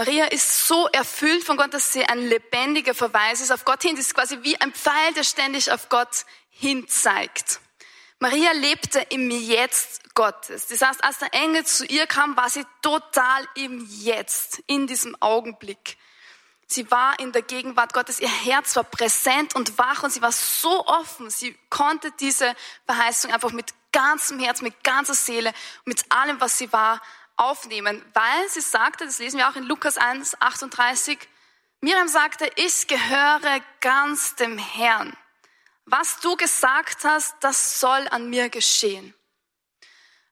Maria 0.00 0.24
ist 0.24 0.66
so 0.66 0.88
erfüllt 0.92 1.44
von 1.44 1.58
Gott, 1.58 1.74
dass 1.74 1.92
sie 1.92 2.02
ein 2.02 2.26
lebendiger 2.26 2.94
Verweis 2.94 3.42
ist 3.42 3.50
auf 3.50 3.66
Gott 3.66 3.82
hin. 3.82 3.96
Sie 3.96 4.00
ist 4.00 4.14
quasi 4.14 4.38
wie 4.40 4.58
ein 4.58 4.72
Pfeil, 4.72 5.12
der 5.14 5.24
ständig 5.24 5.70
auf 5.70 5.90
Gott 5.90 6.24
hin 6.48 6.88
zeigt. 6.88 7.60
Maria 8.18 8.52
lebte 8.52 9.00
im 9.10 9.30
Jetzt 9.30 10.14
Gottes. 10.14 10.68
Das 10.68 10.80
heißt, 10.80 11.04
als 11.04 11.18
der 11.18 11.34
Engel 11.34 11.66
zu 11.66 11.84
ihr 11.84 12.06
kam, 12.06 12.34
war 12.34 12.48
sie 12.48 12.64
total 12.80 13.46
im 13.56 13.86
Jetzt, 13.90 14.62
in 14.66 14.86
diesem 14.86 15.20
Augenblick. 15.20 15.98
Sie 16.66 16.90
war 16.90 17.20
in 17.20 17.32
der 17.32 17.42
Gegenwart 17.42 17.92
Gottes. 17.92 18.20
Ihr 18.20 18.44
Herz 18.44 18.76
war 18.76 18.84
präsent 18.84 19.54
und 19.54 19.76
wach 19.76 20.02
und 20.02 20.14
sie 20.14 20.22
war 20.22 20.32
so 20.32 20.86
offen. 20.86 21.28
Sie 21.28 21.54
konnte 21.68 22.10
diese 22.12 22.56
Verheißung 22.86 23.34
einfach 23.34 23.52
mit 23.52 23.74
ganzem 23.92 24.38
Herz, 24.38 24.62
mit 24.62 24.82
ganzer 24.82 25.14
Seele, 25.14 25.52
mit 25.84 26.10
allem, 26.10 26.40
was 26.40 26.56
sie 26.56 26.72
war, 26.72 27.02
aufnehmen, 27.40 28.04
weil 28.12 28.48
sie 28.48 28.60
sagte, 28.60 29.06
das 29.06 29.18
lesen 29.18 29.38
wir 29.38 29.48
auch 29.48 29.56
in 29.56 29.64
Lukas 29.64 29.96
1, 29.96 30.40
38, 30.40 31.18
Miriam 31.80 32.08
sagte, 32.08 32.50
ich 32.56 32.86
gehöre 32.86 33.60
ganz 33.80 34.36
dem 34.36 34.58
Herrn. 34.58 35.16
Was 35.86 36.20
du 36.20 36.36
gesagt 36.36 37.04
hast, 37.04 37.34
das 37.40 37.80
soll 37.80 38.06
an 38.10 38.28
mir 38.28 38.50
geschehen. 38.50 39.14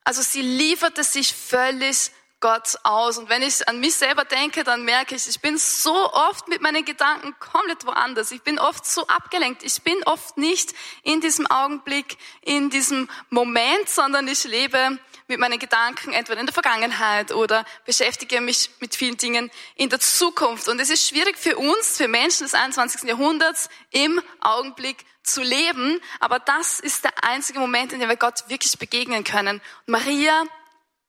Also 0.05 0.23
sie 0.23 0.43
lieferte 0.43 1.03
sich 1.03 1.35
völlig 1.35 2.11
Gott 2.41 2.77
aus. 2.85 3.19
Und 3.19 3.29
wenn 3.29 3.43
ich 3.43 3.67
an 3.69 3.81
mich 3.81 3.95
selber 3.95 4.25
denke, 4.25 4.63
dann 4.63 4.85
merke 4.85 5.15
ich, 5.15 5.27
ich 5.27 5.41
bin 5.41 5.59
so 5.59 6.13
oft 6.13 6.47
mit 6.49 6.61
meinen 6.61 6.85
Gedanken 6.85 7.35
komplett 7.41 7.85
woanders. 7.85 8.31
Ich 8.31 8.43
bin 8.43 8.59
oft 8.59 8.87
so 8.87 9.07
abgelenkt. 9.09 9.65
Ich 9.65 9.83
bin 9.83 9.97
oft 10.05 10.37
nicht 10.37 10.73
in 11.03 11.21
diesem 11.21 11.47
Augenblick, 11.47 12.17
in 12.43 12.71
diesem 12.71 13.09
Moment, 13.31 13.89
sondern 13.89 14.29
ich 14.29 14.45
lebe 14.45 14.99
mit 15.29 15.39
meinen 15.39 15.59
Gedanken 15.59 16.13
entweder 16.13 16.41
in 16.41 16.47
der 16.47 16.55
Vergangenheit 16.55 17.33
oder 17.33 17.65
beschäftige 17.85 18.41
mich 18.41 18.71
mit 18.81 18.97
vielen 18.97 19.19
Dingen 19.19 19.51
in 19.75 19.91
der 19.91 20.01
Zukunft. 20.01 20.69
Und 20.69 20.81
es 20.81 20.91
ist 20.91 21.07
schwierig 21.07 21.37
für 21.37 21.57
uns, 21.57 21.99
für 21.99 22.09
Menschen 22.09 22.45
des 22.45 22.55
21. 22.55 23.03
Jahrhunderts, 23.05 23.69
im 23.91 24.21
Augenblick 24.41 25.05
zu 25.23 25.43
leben. 25.43 26.01
Aber 26.19 26.39
das 26.39 26.81
ist 26.81 27.05
der 27.05 27.13
einzige 27.23 27.61
Moment, 27.61 27.93
in 27.93 28.01
dem 28.01 28.09
wir 28.09 28.17
Gott 28.17 28.49
wirklich 28.49 28.79
begegnen 28.79 29.23
können. 29.23 29.61
Und 29.87 29.93
Maria 29.93 30.45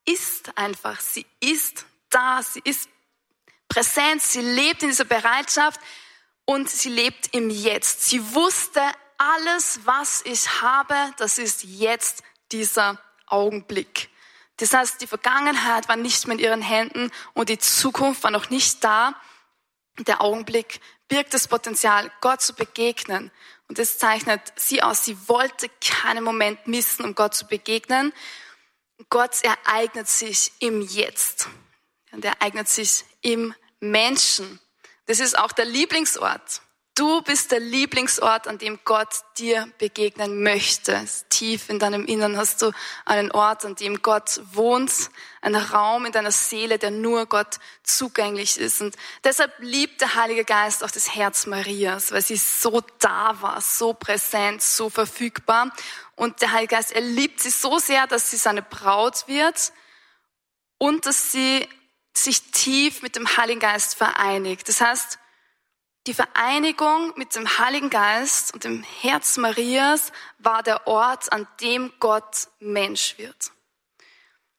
ist 0.06 0.58
einfach, 0.58 1.00
sie 1.00 1.26
ist 1.40 1.86
da, 2.10 2.42
sie 2.44 2.62
ist 2.64 2.90
präsent, 3.70 4.22
sie 4.22 4.42
lebt 4.42 4.84
in 4.84 4.90
dieser 4.90 5.06
Bereitschaft 5.06 5.80
und 6.46 6.70
sie 6.70 6.90
lebt 6.90 7.34
im 7.34 7.50
Jetzt. 7.50 8.06
Sie 8.06 8.34
wusste, 8.34 8.82
alles, 9.18 9.82
was 9.86 10.22
ich 10.26 10.62
habe, 10.62 10.96
das 11.18 11.38
ist 11.38 11.64
jetzt 11.64 12.24
dieser 12.52 13.00
Augenblick. 13.30 14.10
Das 14.58 14.74
heißt, 14.74 15.02
die 15.02 15.08
Vergangenheit 15.08 15.88
war 15.88 15.96
nicht 15.96 16.28
mehr 16.28 16.38
in 16.38 16.44
ihren 16.44 16.62
Händen 16.62 17.12
und 17.34 17.50
die 17.50 17.58
Zukunft 17.58 18.24
war 18.24 18.32
noch 18.32 18.50
nicht 18.50 18.84
da. 18.84 19.16
Der 20.00 20.22
Augenblick 20.22 20.82
birgt 21.08 21.34
das 21.34 21.48
Potenzial, 21.48 22.12
Gott 22.22 22.42
zu 22.42 22.54
begegnen. 22.54 23.32
Und 23.68 23.78
das 23.78 23.98
zeichnet 23.98 24.42
sie 24.56 24.82
aus. 24.82 25.06
Sie 25.06 25.18
wollte 25.28 25.70
keinen 25.82 26.24
Moment 26.24 26.68
missen, 26.68 27.06
um 27.06 27.16
Gott 27.16 27.36
zu 27.36 27.46
begegnen. 27.46 28.14
Gott 29.10 29.44
ereignet 29.44 30.08
sich 30.08 30.52
im 30.60 30.82
Jetzt. 30.82 31.48
Und 32.12 32.26
er 32.26 32.34
ereignet 32.34 32.68
sich 32.68 33.06
im 33.22 33.54
Menschen. 33.80 34.60
Das 35.06 35.20
ist 35.20 35.38
auch 35.38 35.52
der 35.52 35.66
Lieblingsort. 35.66 36.62
Du 37.00 37.22
bist 37.22 37.54
der 37.54 37.62
Lieblingsort, 37.62 38.46
an 38.46 38.58
dem 38.58 38.78
Gott 38.84 39.24
dir 39.38 39.72
begegnen 39.78 40.44
möchte. 40.44 41.02
Tief 41.30 41.70
in 41.70 41.80
deinem 41.80 42.04
Innern 42.04 42.36
hast 42.36 42.62
du 42.62 42.74
einen 43.06 43.32
Ort, 43.32 43.64
an 43.64 43.76
dem 43.76 44.02
Gott 44.02 44.42
wohnt, 44.52 45.10
einen 45.40 45.56
Raum 45.56 46.06
in 46.06 46.12
deiner 46.12 46.34
Seele, 46.34 46.78
der 46.78 46.92
nur 46.92 47.26
Gott 47.26 47.60
zugänglich 47.84 48.60
ist. 48.60 48.82
Und 48.82 48.98
deshalb 49.24 49.54
liebt 49.60 50.02
der 50.02 50.16
Heilige 50.16 50.44
Geist 50.44 50.84
auch 50.84 50.92
das 50.92 51.16
Herz 51.16 51.46
Marias, 51.46 52.12
weil 52.12 52.22
sie 52.22 52.36
so 52.36 52.82
da 53.00 53.42
war, 53.42 53.62
so 53.62 53.94
präsent, 53.94 54.62
so 54.62 54.90
verfügbar. 54.90 55.72
Und 56.18 56.42
der 56.42 56.52
Heilige 56.52 56.76
Geist, 56.76 56.92
er 56.92 57.00
liebt 57.00 57.40
sie 57.40 57.50
so 57.50 57.80
sehr, 57.80 58.08
dass 58.08 58.30
sie 58.30 58.36
seine 58.36 58.62
Braut 58.62 59.26
wird 59.30 59.72
und 60.78 61.06
dass 61.06 61.32
sie 61.32 61.66
sich 62.14 62.52
tief 62.52 63.02
mit 63.04 63.16
dem 63.16 63.38
Heiligen 63.38 63.62
Geist 63.62 63.96
vereinigt. 63.96 64.68
Das 64.68 64.82
heißt, 64.82 65.18
die 66.10 66.16
Vereinigung 66.16 67.14
mit 67.18 67.36
dem 67.36 67.60
Heiligen 67.60 67.92
Geist 67.92 68.52
und 68.56 68.64
dem 68.64 68.82
Herz 68.82 69.38
Marias 69.38 70.12
war 70.40 70.64
der 70.64 70.88
Ort, 70.88 71.32
an 71.32 71.48
dem 71.62 71.94
Gott 72.00 72.48
Mensch 72.60 73.20
wird. 73.20 73.52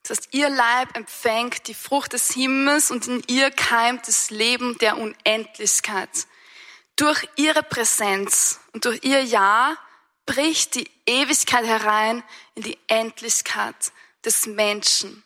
Das 0.05 0.19
heißt, 0.19 0.29
ihr 0.31 0.49
Leib 0.49 0.97
empfängt 0.97 1.67
die 1.67 1.75
Frucht 1.75 2.13
des 2.13 2.31
Himmels 2.31 2.93
und 2.93 3.09
in 3.09 3.25
ihr 3.27 3.51
keimt 3.51 4.07
das 4.07 4.31
Leben 4.31 4.79
der 4.79 4.97
Unendlichkeit. 4.97 6.29
Durch 6.95 7.29
ihre 7.35 7.65
Präsenz 7.65 8.61
und 8.73 8.85
durch 8.85 9.03
ihr 9.03 9.25
Ja 9.25 9.77
bricht 10.27 10.77
die 10.77 10.89
Ewigkeit 11.05 11.67
herein 11.67 12.23
in 12.55 12.63
die 12.63 12.79
Endlichkeit 12.87 13.91
des 14.25 14.47
Menschen. 14.47 15.25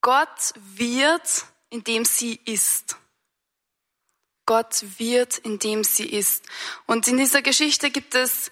Gott 0.00 0.54
wird, 0.56 1.44
indem 1.70 2.04
sie 2.04 2.40
ist. 2.46 2.96
Gott 4.46 4.84
wird, 4.98 5.38
indem 5.38 5.84
sie 5.84 6.06
ist. 6.06 6.44
Und 6.86 7.08
in 7.08 7.16
dieser 7.16 7.42
Geschichte 7.42 7.90
gibt 7.90 8.14
es 8.14 8.50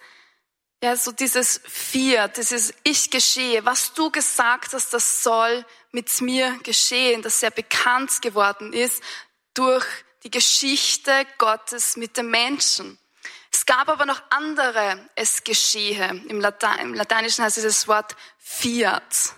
ja 0.83 0.97
so 0.97 1.13
dieses 1.13 1.61
Vier, 1.65 2.29
dieses 2.29 2.75
Ich 2.83 3.11
geschehe. 3.11 3.65
Was 3.65 3.95
du 3.95 4.11
gesagt 4.11 4.73
hast, 4.73 4.93
das 4.93 5.23
soll 5.23 5.65
mit 5.93 6.21
mir 6.21 6.59
geschehen, 6.63 7.23
das 7.23 7.41
sehr 7.41 7.51
bekannt 7.51 8.21
geworden 8.23 8.73
ist 8.73 9.03
durch 9.55 9.85
die 10.25 10.31
Geschichte 10.31 11.27
Gottes 11.39 11.97
mit 11.97 12.17
dem 12.17 12.31
Menschen. 12.31 12.99
Es 13.53 13.67
gab 13.67 13.89
aber 13.89 14.07
noch 14.07 14.23
andere 14.31 15.09
Es 15.15 15.45
geschehe. 15.45 16.23
Im, 16.29 16.41
Latein, 16.41 16.79
im 16.79 16.95
Lateinischen 16.95 17.45
heißt 17.45 17.59
dieses 17.59 17.87
Wort 17.87 18.17
Fiat. 18.39 19.35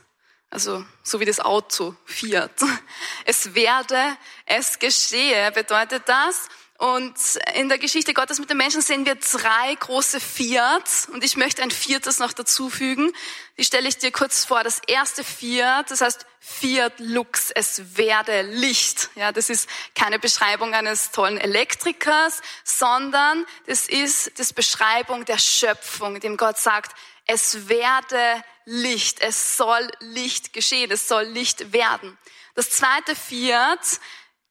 Also 0.54 0.84
so 1.02 1.18
wie 1.18 1.24
das 1.24 1.40
Auto, 1.40 1.96
Fiat. 2.04 2.52
Es 3.24 3.56
werde, 3.56 4.16
es 4.46 4.78
geschehe, 4.78 5.50
bedeutet 5.50 6.08
das. 6.08 6.48
Und 6.78 7.14
in 7.54 7.68
der 7.68 7.78
Geschichte 7.78 8.14
Gottes 8.14 8.40
mit 8.40 8.50
den 8.50 8.56
Menschen 8.56 8.82
sehen 8.82 9.06
wir 9.06 9.14
drei 9.14 9.74
große 9.76 10.18
Fiat. 10.18 11.08
Und 11.12 11.22
ich 11.22 11.36
möchte 11.36 11.62
ein 11.62 11.70
viertes 11.70 12.18
noch 12.18 12.32
dazufügen. 12.32 13.12
Die 13.56 13.64
stelle 13.64 13.88
ich 13.88 13.98
dir 13.98 14.10
kurz 14.10 14.44
vor. 14.44 14.64
Das 14.64 14.80
erste 14.80 15.22
Fiat, 15.22 15.90
das 15.90 16.00
heißt 16.00 16.26
Fiat 16.40 16.98
Lux, 16.98 17.52
es 17.52 17.96
werde 17.96 18.42
Licht. 18.42 19.10
Ja, 19.14 19.30
das 19.30 19.50
ist 19.50 19.68
keine 19.94 20.18
Beschreibung 20.18 20.74
eines 20.74 21.12
tollen 21.12 21.38
Elektrikers, 21.38 22.42
sondern 22.64 23.46
das 23.66 23.88
ist 23.88 24.38
das 24.38 24.52
Beschreibung 24.52 25.24
der 25.24 25.38
Schöpfung, 25.38 26.18
dem 26.20 26.36
Gott 26.36 26.58
sagt, 26.58 26.94
es 27.26 27.68
werde 27.68 28.44
Licht, 28.66 29.20
es 29.20 29.56
soll 29.56 29.90
Licht 30.00 30.52
geschehen, 30.52 30.90
es 30.90 31.08
soll 31.08 31.24
Licht 31.24 31.72
werden. 31.72 32.18
Das 32.54 32.70
zweite 32.70 33.16
Fiat, 33.16 34.00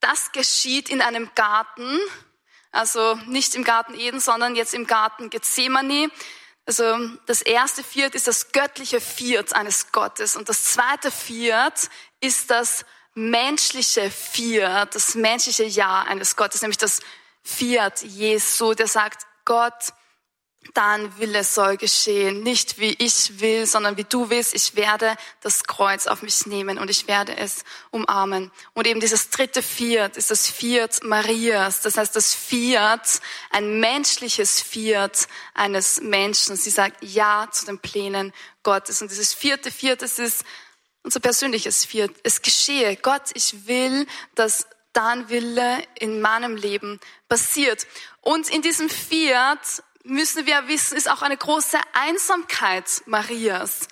das 0.03 0.31
geschieht 0.31 0.89
in 0.89 1.01
einem 1.01 1.29
Garten, 1.35 1.99
also 2.71 3.15
nicht 3.27 3.55
im 3.55 3.63
Garten 3.63 3.93
Eden, 3.95 4.19
sondern 4.19 4.55
jetzt 4.55 4.73
im 4.73 4.85
Garten 4.85 5.29
Gethsemane. 5.29 6.09
Also 6.65 6.97
das 7.25 7.41
erste 7.41 7.83
Viert 7.83 8.15
ist 8.15 8.27
das 8.27 8.51
göttliche 8.51 8.99
Viert 8.99 9.53
eines 9.53 9.91
Gottes 9.91 10.35
und 10.35 10.49
das 10.49 10.65
zweite 10.65 11.11
Viert 11.11 11.89
ist 12.19 12.49
das 12.51 12.85
menschliche 13.15 14.09
Viert, 14.09 14.95
das 14.95 15.15
menschliche 15.15 15.65
Ja 15.65 16.03
eines 16.03 16.35
Gottes, 16.35 16.61
nämlich 16.61 16.77
das 16.77 17.01
Viert 17.43 18.01
Jesu, 18.01 18.73
der 18.73 18.87
sagt, 18.87 19.27
Gott, 19.45 19.93
dann 20.73 21.17
Wille 21.19 21.43
soll 21.43 21.77
geschehen. 21.77 22.41
Nicht 22.43 22.79
wie 22.79 22.95
ich 22.99 23.39
will, 23.39 23.65
sondern 23.65 23.97
wie 23.97 24.03
du 24.03 24.29
willst. 24.29 24.53
Ich 24.53 24.75
werde 24.75 25.15
das 25.41 25.63
Kreuz 25.63 26.07
auf 26.07 26.21
mich 26.21 26.45
nehmen 26.45 26.77
und 26.77 26.89
ich 26.89 27.07
werde 27.07 27.37
es 27.37 27.63
umarmen. 27.91 28.51
Und 28.73 28.87
eben 28.87 28.99
dieses 28.99 29.29
dritte 29.29 29.61
Viert 29.61 30.17
ist 30.17 30.31
das 30.31 30.49
Viert 30.49 31.03
Marias. 31.03 31.81
Das 31.81 31.97
heißt, 31.97 32.15
das 32.15 32.33
Viert, 32.33 33.21
ein 33.51 33.79
menschliches 33.79 34.61
Viert 34.61 35.27
eines 35.53 36.01
Menschen. 36.01 36.55
Sie 36.55 36.69
sagt 36.69 37.03
Ja 37.03 37.47
zu 37.51 37.65
den 37.65 37.79
Plänen 37.79 38.33
Gottes. 38.63 39.01
Und 39.01 39.11
dieses 39.11 39.33
vierte 39.33 39.71
Viert, 39.71 40.01
das 40.01 40.19
ist 40.19 40.43
unser 41.03 41.19
persönliches 41.19 41.85
Viert. 41.85 42.11
Es 42.23 42.41
geschehe. 42.41 42.95
Gott, 42.95 43.23
ich 43.33 43.67
will, 43.67 44.07
dass 44.35 44.65
dein 44.93 45.29
Wille 45.29 45.83
in 45.99 46.21
meinem 46.21 46.55
Leben 46.55 46.99
passiert. 47.27 47.85
Und 48.21 48.49
in 48.49 48.61
diesem 48.61 48.89
Fiat 48.89 49.83
müssen 50.03 50.45
wir 50.45 50.67
wissen, 50.67 50.97
ist 50.97 51.09
auch 51.09 51.21
eine 51.21 51.37
große 51.37 51.79
Einsamkeit 51.93 53.03
Marias. 53.05 53.87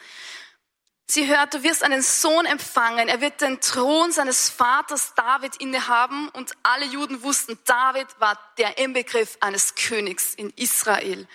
Sie 1.08 1.28
hört, 1.28 1.54
du 1.54 1.64
wirst 1.64 1.84
einen 1.84 2.02
Sohn 2.02 2.46
empfangen. 2.46 3.10
Er 3.10 3.20
wird 3.20 3.42
den 3.42 3.60
Thron 3.60 4.14
seines 4.14 4.50
Vaters 4.50 5.14
David 5.14 5.58
innehaben. 5.58 6.30
Und 6.30 6.54
alle 6.64 6.86
Juden 6.86 7.22
wussten, 7.22 7.60
David 7.66 8.08
war 8.20 8.40
der 8.58 8.78
Inbegriff 8.78 9.38
eines 9.42 9.76
Königs 9.76 10.34
in 10.36 10.52
Israel. 10.56 11.28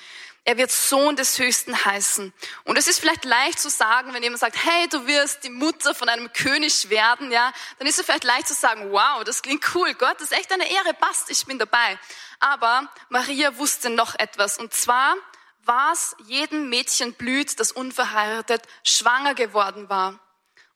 Er 0.48 0.56
wird 0.56 0.70
Sohn 0.70 1.16
des 1.16 1.40
Höchsten 1.40 1.84
heißen. 1.84 2.32
Und 2.62 2.78
es 2.78 2.86
ist 2.86 3.00
vielleicht 3.00 3.24
leicht 3.24 3.58
zu 3.58 3.68
sagen, 3.68 4.14
wenn 4.14 4.22
jemand 4.22 4.38
sagt, 4.38 4.56
hey, 4.64 4.88
du 4.88 5.08
wirst 5.08 5.42
die 5.42 5.50
Mutter 5.50 5.92
von 5.92 6.08
einem 6.08 6.32
König 6.32 6.88
werden, 6.88 7.32
ja, 7.32 7.52
dann 7.78 7.88
ist 7.88 7.98
es 7.98 8.06
vielleicht 8.06 8.22
leicht 8.22 8.46
zu 8.46 8.54
sagen, 8.54 8.92
wow, 8.92 9.24
das 9.24 9.42
klingt 9.42 9.74
cool, 9.74 9.92
Gott, 9.94 10.14
das 10.20 10.30
ist 10.30 10.38
echt 10.38 10.52
eine 10.52 10.70
Ehre, 10.70 10.94
passt, 10.94 11.30
ich 11.30 11.44
bin 11.46 11.58
dabei. 11.58 11.98
Aber 12.38 12.88
Maria 13.08 13.58
wusste 13.58 13.90
noch 13.90 14.14
etwas. 14.14 14.56
Und 14.56 14.72
zwar 14.72 15.16
war 15.64 15.92
es 15.92 16.14
jedem 16.26 16.68
Mädchen 16.68 17.14
blüht, 17.14 17.58
das 17.58 17.72
unverheiratet 17.72 18.62
schwanger 18.84 19.34
geworden 19.34 19.88
war. 19.88 20.20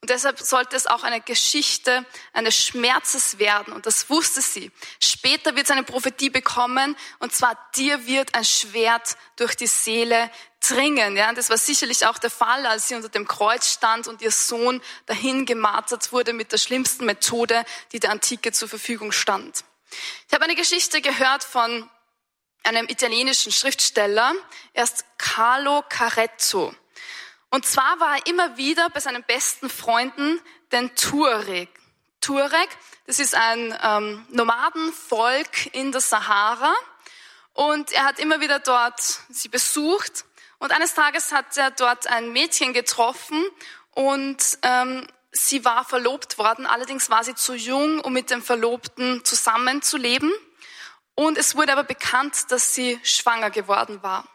Und 0.02 0.08
deshalb 0.08 0.40
sollte 0.40 0.76
es 0.76 0.86
auch 0.86 1.02
eine 1.02 1.20
Geschichte 1.20 2.06
eines 2.32 2.56
Schmerzes 2.56 3.38
werden. 3.38 3.74
Und 3.74 3.84
das 3.84 4.08
wusste 4.08 4.40
sie. 4.40 4.72
Später 4.98 5.54
wird 5.56 5.66
es 5.66 5.70
eine 5.70 5.82
Prophetie 5.82 6.30
bekommen. 6.30 6.96
Und 7.18 7.34
zwar, 7.34 7.54
dir 7.76 8.06
wird 8.06 8.34
ein 8.34 8.44
Schwert 8.44 9.18
durch 9.36 9.56
die 9.56 9.66
Seele 9.66 10.30
dringen. 10.66 11.18
Ja, 11.18 11.28
und 11.28 11.36
das 11.36 11.50
war 11.50 11.58
sicherlich 11.58 12.06
auch 12.06 12.18
der 12.18 12.30
Fall, 12.30 12.64
als 12.64 12.88
sie 12.88 12.94
unter 12.94 13.10
dem 13.10 13.28
Kreuz 13.28 13.74
stand 13.74 14.08
und 14.08 14.22
ihr 14.22 14.30
Sohn 14.30 14.80
dahin 15.04 15.44
gemartert 15.44 16.12
wurde 16.12 16.32
mit 16.32 16.52
der 16.52 16.58
schlimmsten 16.58 17.04
Methode, 17.04 17.64
die 17.92 18.00
der 18.00 18.10
Antike 18.10 18.52
zur 18.52 18.70
Verfügung 18.70 19.12
stand. 19.12 19.64
Ich 20.28 20.32
habe 20.32 20.44
eine 20.44 20.54
Geschichte 20.54 21.02
gehört 21.02 21.44
von 21.44 21.88
einem 22.62 22.86
italienischen 22.88 23.52
Schriftsteller. 23.52 24.32
Er 24.72 24.84
ist 24.84 25.04
Carlo 25.18 25.82
Caretto. 25.88 26.74
Und 27.50 27.66
zwar 27.66 27.98
war 27.98 28.16
er 28.16 28.26
immer 28.26 28.56
wieder 28.56 28.88
bei 28.90 29.00
seinen 29.00 29.24
besten 29.24 29.68
Freunden, 29.68 30.40
den 30.72 30.94
Tuareg. 30.94 31.68
Turek. 32.20 32.68
Das 33.06 33.18
ist 33.18 33.34
ein 33.34 33.76
ähm, 33.82 34.26
Nomadenvolk 34.30 35.74
in 35.74 35.90
der 35.90 36.00
Sahara. 36.00 36.72
Und 37.52 37.92
er 37.92 38.04
hat 38.04 38.18
immer 38.18 38.40
wieder 38.40 38.60
dort 38.60 39.00
sie 39.28 39.48
besucht. 39.48 40.24
Und 40.58 40.72
eines 40.72 40.94
Tages 40.94 41.32
hat 41.32 41.56
er 41.56 41.70
dort 41.70 42.06
ein 42.06 42.32
Mädchen 42.32 42.72
getroffen 42.72 43.42
und 43.92 44.58
ähm, 44.62 45.06
sie 45.32 45.64
war 45.64 45.84
verlobt 45.84 46.38
worden. 46.38 46.66
Allerdings 46.66 47.08
war 47.08 47.24
sie 47.24 47.34
zu 47.34 47.54
jung, 47.54 48.00
um 48.00 48.12
mit 48.12 48.30
dem 48.30 48.42
Verlobten 48.42 49.24
zusammenzuleben. 49.24 50.30
Und 51.14 51.38
es 51.38 51.56
wurde 51.56 51.72
aber 51.72 51.84
bekannt, 51.84 52.50
dass 52.50 52.74
sie 52.74 53.00
schwanger 53.02 53.50
geworden 53.50 54.02
war. 54.02 54.26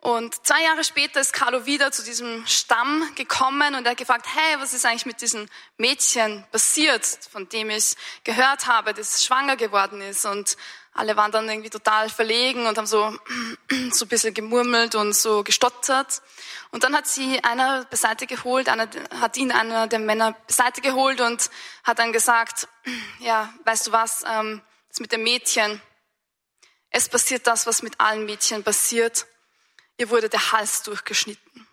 Und 0.00 0.46
zwei 0.46 0.62
Jahre 0.62 0.82
später 0.82 1.20
ist 1.20 1.34
Carlo 1.34 1.66
wieder 1.66 1.92
zu 1.92 2.02
diesem 2.02 2.46
Stamm 2.46 3.06
gekommen 3.16 3.74
und 3.74 3.84
er 3.84 3.90
hat 3.90 3.98
gefragt, 3.98 4.26
hey, 4.34 4.58
was 4.58 4.72
ist 4.72 4.86
eigentlich 4.86 5.04
mit 5.04 5.20
diesem 5.20 5.46
Mädchen 5.76 6.42
passiert, 6.50 7.04
von 7.30 7.46
dem 7.50 7.68
ich 7.68 7.96
gehört 8.24 8.66
habe, 8.66 8.94
das 8.94 9.22
schwanger 9.22 9.56
geworden 9.56 10.00
ist. 10.00 10.24
Und 10.24 10.56
alle 10.94 11.18
waren 11.18 11.32
dann 11.32 11.50
irgendwie 11.50 11.68
total 11.68 12.08
verlegen 12.08 12.66
und 12.66 12.78
haben 12.78 12.86
so, 12.86 13.14
so 13.92 14.06
ein 14.06 14.08
bisschen 14.08 14.32
gemurmelt 14.32 14.94
und 14.94 15.12
so 15.12 15.44
gestottert. 15.44 16.22
Und 16.70 16.82
dann 16.82 16.96
hat 16.96 17.06
sie 17.06 17.44
einer 17.44 17.84
beiseite 17.84 18.26
geholt, 18.26 18.70
einer, 18.70 18.88
hat 19.20 19.36
ihn 19.36 19.52
einer 19.52 19.86
der 19.86 19.98
Männer 19.98 20.32
beiseite 20.46 20.80
geholt 20.80 21.20
und 21.20 21.50
hat 21.84 21.98
dann 21.98 22.14
gesagt, 22.14 22.68
ja, 23.18 23.52
weißt 23.66 23.88
du 23.88 23.92
was, 23.92 24.22
ähm, 24.26 24.62
das 24.88 25.00
mit 25.00 25.12
dem 25.12 25.24
Mädchen, 25.24 25.82
es 26.88 27.10
passiert 27.10 27.46
das, 27.46 27.66
was 27.66 27.82
mit 27.82 28.00
allen 28.00 28.24
Mädchen 28.24 28.64
passiert 28.64 29.26
ihr 30.00 30.08
wurde 30.08 30.30
der 30.30 30.52
Hals 30.52 30.82
durchgeschnitten, 30.82 31.68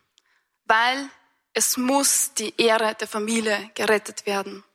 weil 0.66 1.10
es 1.54 1.78
muss 1.78 2.34
die 2.34 2.54
Ehre 2.62 2.94
der 2.96 3.08
Familie 3.08 3.72
gerettet 3.74 4.26
werden. 4.26 4.66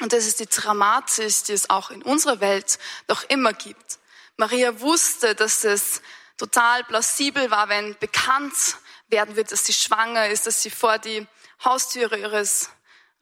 Und 0.00 0.14
das 0.14 0.26
ist 0.26 0.40
die 0.40 0.46
Dramatik, 0.46 1.44
die 1.44 1.52
es 1.52 1.68
auch 1.68 1.90
in 1.90 2.02
unserer 2.02 2.40
Welt 2.40 2.78
noch 3.08 3.24
immer 3.24 3.52
gibt. 3.52 3.98
Maria 4.38 4.80
wusste, 4.80 5.34
dass 5.34 5.64
es 5.64 6.00
total 6.38 6.82
plausibel 6.84 7.50
war, 7.50 7.68
wenn 7.68 7.96
bekannt 7.98 8.78
werden 9.08 9.36
wird, 9.36 9.52
dass 9.52 9.66
sie 9.66 9.74
schwanger 9.74 10.28
ist, 10.28 10.46
dass 10.46 10.62
sie 10.62 10.70
vor 10.70 10.98
die 10.98 11.26
Haustüre 11.62 12.18
ihres 12.18 12.70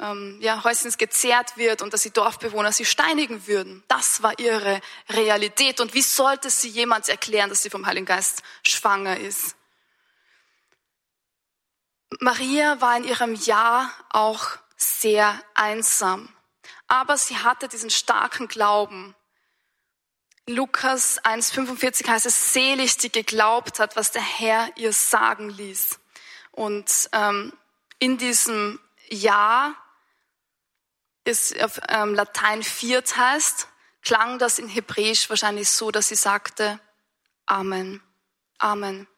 ähm, 0.00 0.38
ja, 0.40 0.64
Häuschens 0.64 0.98
gezerrt 0.98 1.56
wird 1.56 1.82
und 1.82 1.92
dass 1.92 2.02
die 2.02 2.10
Dorfbewohner 2.10 2.72
sie 2.72 2.84
steinigen 2.84 3.46
würden. 3.46 3.84
Das 3.88 4.22
war 4.22 4.38
ihre 4.38 4.80
Realität. 5.08 5.80
Und 5.80 5.94
wie 5.94 6.02
sollte 6.02 6.50
sie 6.50 6.68
jemand 6.68 7.08
erklären, 7.08 7.48
dass 7.48 7.62
sie 7.62 7.70
vom 7.70 7.86
Heiligen 7.86 8.06
Geist 8.06 8.42
schwanger 8.66 9.18
ist? 9.18 9.56
Maria 12.20 12.80
war 12.80 12.96
in 12.96 13.04
ihrem 13.04 13.34
Jahr 13.34 13.90
auch 14.10 14.46
sehr 14.76 15.40
einsam, 15.54 16.28
aber 16.86 17.16
sie 17.16 17.38
hatte 17.38 17.68
diesen 17.68 17.90
starken 17.90 18.48
Glauben. 18.48 19.14
Lukas 20.46 21.22
1,45 21.24 22.06
heißt 22.06 22.26
es, 22.26 22.52
selig, 22.52 22.98
die 22.98 23.10
geglaubt 23.10 23.78
hat, 23.78 23.96
was 23.96 24.10
der 24.12 24.22
Herr 24.22 24.70
ihr 24.76 24.92
sagen 24.92 25.48
ließ. 25.48 25.98
Und 26.52 27.08
ähm, 27.12 27.52
in 27.98 28.18
diesem 28.18 28.78
Jahr 29.08 29.74
ist 31.24 31.60
auf 31.62 31.80
ähm, 31.88 32.14
Latein 32.14 32.62
viert 32.62 33.16
heißt, 33.16 33.68
klang 34.02 34.38
das 34.38 34.58
in 34.58 34.68
Hebräisch 34.68 35.28
wahrscheinlich 35.30 35.70
so, 35.70 35.90
dass 35.90 36.08
sie 36.08 36.14
sagte 36.14 36.78
Amen, 37.46 38.02
Amen. 38.58 39.08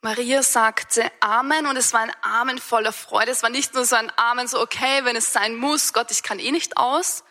Maria 0.00 0.42
sagte 0.42 1.10
Amen 1.20 1.66
und 1.66 1.76
es 1.76 1.92
war 1.92 2.00
ein 2.00 2.12
Amen 2.22 2.58
voller 2.58 2.92
Freude. 2.92 3.32
Es 3.32 3.42
war 3.42 3.50
nicht 3.50 3.74
nur 3.74 3.84
so 3.84 3.96
ein 3.96 4.12
Amen, 4.16 4.46
so 4.46 4.60
okay, 4.60 5.04
wenn 5.04 5.16
es 5.16 5.32
sein 5.32 5.56
muss, 5.56 5.92
Gott, 5.92 6.10
ich 6.10 6.22
kann 6.22 6.38
eh 6.38 6.52
nicht 6.52 6.76
aus, 6.76 7.24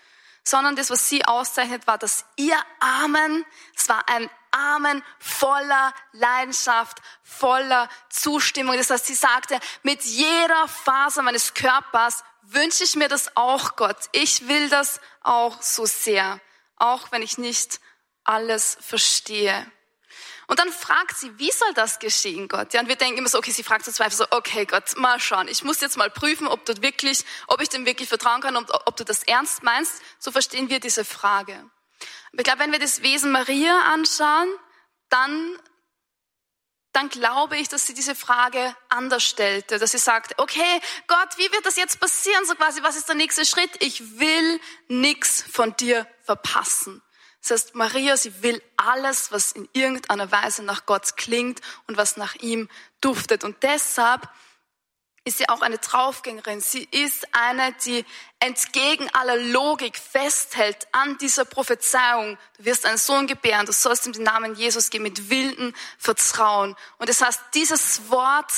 sondern 0.43 0.75
das, 0.75 0.89
was 0.89 1.07
sie 1.07 1.23
auszeichnet, 1.25 1.87
war, 1.87 1.97
dass 1.97 2.25
ihr 2.35 2.57
Amen, 2.79 3.45
es 3.75 3.87
war 3.87 4.07
ein 4.09 4.29
Amen 4.51 5.03
voller 5.19 5.93
Leidenschaft, 6.13 6.97
voller 7.23 7.89
Zustimmung. 8.09 8.75
Das 8.75 8.89
heißt, 8.89 9.05
sie 9.05 9.13
sagte, 9.13 9.59
mit 9.83 10.03
jeder 10.03 10.67
Faser 10.67 11.21
meines 11.21 11.53
Körpers 11.53 12.23
wünsche 12.49 12.83
ich 12.83 12.95
mir 12.95 13.09
das 13.09 13.35
auch, 13.35 13.75
Gott. 13.75 13.97
Ich 14.11 14.47
will 14.47 14.69
das 14.69 14.99
auch 15.21 15.61
so 15.61 15.85
sehr, 15.85 16.39
auch 16.77 17.11
wenn 17.11 17.21
ich 17.21 17.37
nicht 17.37 17.79
alles 18.23 18.77
verstehe. 18.81 19.69
Und 20.47 20.59
dann 20.59 20.71
fragt 20.71 21.17
sie, 21.17 21.37
wie 21.39 21.51
soll 21.51 21.73
das 21.73 21.99
geschehen, 21.99 22.47
Gott? 22.47 22.73
Ja, 22.73 22.79
und 22.79 22.87
wir 22.87 22.95
denken 22.95 23.17
immer 23.17 23.27
so, 23.27 23.37
okay, 23.37 23.51
sie 23.51 23.63
fragt 23.63 23.83
zu 23.83 23.91
Zweifel 23.91 24.15
so, 24.15 24.25
okay, 24.31 24.65
Gott, 24.65 24.95
mal 24.95 25.19
schauen. 25.19 25.49
Ich 25.49 25.63
muss 25.65 25.81
jetzt 25.81 25.97
mal 25.97 26.09
prüfen, 26.09 26.47
ob 26.47 26.65
du 26.65 26.81
wirklich, 26.81 27.25
ob 27.47 27.61
ich 27.61 27.67
dem 27.67 27.85
wirklich 27.85 28.07
vertrauen 28.07 28.39
kann 28.41 28.55
und 28.55 28.71
ob 28.71 28.95
du 28.95 29.03
das 29.03 29.23
ernst 29.23 29.63
meinst. 29.63 30.01
So 30.19 30.31
verstehen 30.31 30.69
wir 30.69 30.79
diese 30.79 31.03
Frage. 31.03 31.53
Aber 32.31 32.39
ich 32.39 32.43
glaube, 32.45 32.59
wenn 32.59 32.71
wir 32.71 32.79
das 32.79 33.01
Wesen 33.01 33.31
Maria 33.31 33.91
anschauen, 33.93 34.47
dann 35.09 35.59
dann 36.93 37.09
glaube 37.09 37.57
ich, 37.57 37.69
dass 37.69 37.85
sie 37.85 37.93
diese 37.93 38.15
Frage 38.15 38.75
anders 38.89 39.23
stellte, 39.23 39.77
dass 39.77 39.91
sie 39.91 39.97
sagt, 39.97 40.39
okay, 40.39 40.81
Gott, 41.07 41.37
wie 41.37 41.51
wird 41.51 41.65
das 41.65 41.75
jetzt 41.75 41.99
passieren? 41.99 42.45
So 42.45 42.55
quasi, 42.55 42.81
was 42.81 42.95
ist 42.95 43.07
der 43.07 43.15
nächste 43.15 43.45
Schritt? 43.45 43.71
Ich 43.79 44.19
will 44.19 44.59
nichts 44.87 45.43
von 45.51 45.75
dir 45.75 46.07
verpassen. 46.23 47.01
Das 47.41 47.51
heißt, 47.51 47.75
Maria, 47.75 48.17
sie 48.17 48.41
will 48.41 48.61
alles, 48.75 49.31
was 49.31 49.51
in 49.51 49.69
irgendeiner 49.73 50.31
Weise 50.31 50.63
nach 50.63 50.85
Gott 50.85 51.15
klingt 51.17 51.61
und 51.87 51.97
was 51.97 52.17
nach 52.17 52.35
ihm 52.35 52.67
duftet. 52.99 53.43
Und 53.43 53.63
deshalb 53.63 54.27
ist 55.27 55.39
sie 55.39 55.49
auch 55.49 55.61
eine 55.61 55.77
Draufgängerin. 55.77 56.61
Sie 56.61 56.87
ist 56.89 57.27
eine, 57.33 57.73
die 57.85 58.05
entgegen 58.39 59.09
aller 59.13 59.35
Logik 59.35 59.97
festhält 59.97 60.87
an 60.93 61.17
dieser 61.17 61.43
Prophezeiung. 61.43 62.37
Du 62.57 62.65
wirst 62.65 62.85
einen 62.85 62.97
Sohn 62.97 63.27
gebären, 63.27 63.65
du 63.65 63.73
sollst 63.73 64.05
ihm 64.05 64.13
den 64.13 64.23
Namen 64.23 64.55
Jesus 64.55 64.89
geben 64.89 65.03
mit 65.03 65.29
wilden 65.29 65.75
Vertrauen. 65.97 66.75
Und 66.97 67.09
das 67.09 67.21
heißt, 67.21 67.41
dieses 67.53 68.09
Wort, 68.09 68.51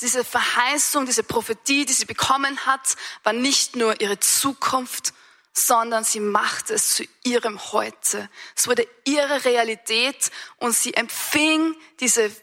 diese 0.00 0.24
Verheißung, 0.24 1.04
diese 1.04 1.24
Prophetie, 1.24 1.84
die 1.84 1.92
sie 1.92 2.06
bekommen 2.06 2.58
hat, 2.64 2.96
war 3.22 3.34
nicht 3.34 3.76
nur 3.76 4.00
ihre 4.00 4.18
Zukunft, 4.18 5.12
sondern 5.52 6.04
sie 6.04 6.20
machte 6.20 6.72
es 6.72 6.94
zu 6.96 7.04
ihrem 7.22 7.60
Heute. 7.72 8.30
Es 8.56 8.66
wurde 8.66 8.88
ihre 9.04 9.44
Realität 9.44 10.30
und 10.56 10.74
sie 10.74 10.94
empfing 10.94 11.76
diese 12.00 12.34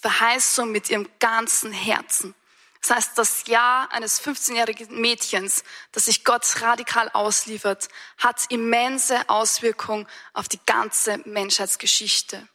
Verheißung 0.00 0.72
mit 0.72 0.90
ihrem 0.90 1.08
ganzen 1.20 1.72
Herzen. 1.72 2.34
Das 2.82 2.90
heißt, 2.90 3.18
das 3.18 3.46
Ja 3.46 3.88
eines 3.90 4.22
15-jährigen 4.22 5.00
Mädchens, 5.00 5.64
das 5.92 6.06
sich 6.06 6.24
Gott 6.24 6.62
radikal 6.62 7.10
ausliefert, 7.12 7.88
hat 8.18 8.50
immense 8.50 9.28
Auswirkungen 9.28 10.06
auf 10.32 10.48
die 10.48 10.60
ganze 10.64 11.18
Menschheitsgeschichte. 11.24 12.48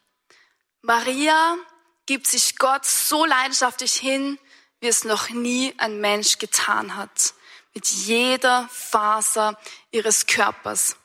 Maria 0.81 1.57
gibt 2.05 2.27
sich 2.27 2.57
Gott 2.57 2.85
so 2.85 3.25
leidenschaftlich 3.25 3.93
hin, 3.93 4.39
wie 4.79 4.87
es 4.87 5.03
noch 5.03 5.29
nie 5.29 5.73
ein 5.77 5.99
Mensch 5.99 6.39
getan 6.39 6.95
hat. 6.95 7.33
Mit 7.73 7.87
jeder 7.87 8.69
Faser 8.71 9.57
ihres 9.91 10.27
Körpers. 10.27 10.95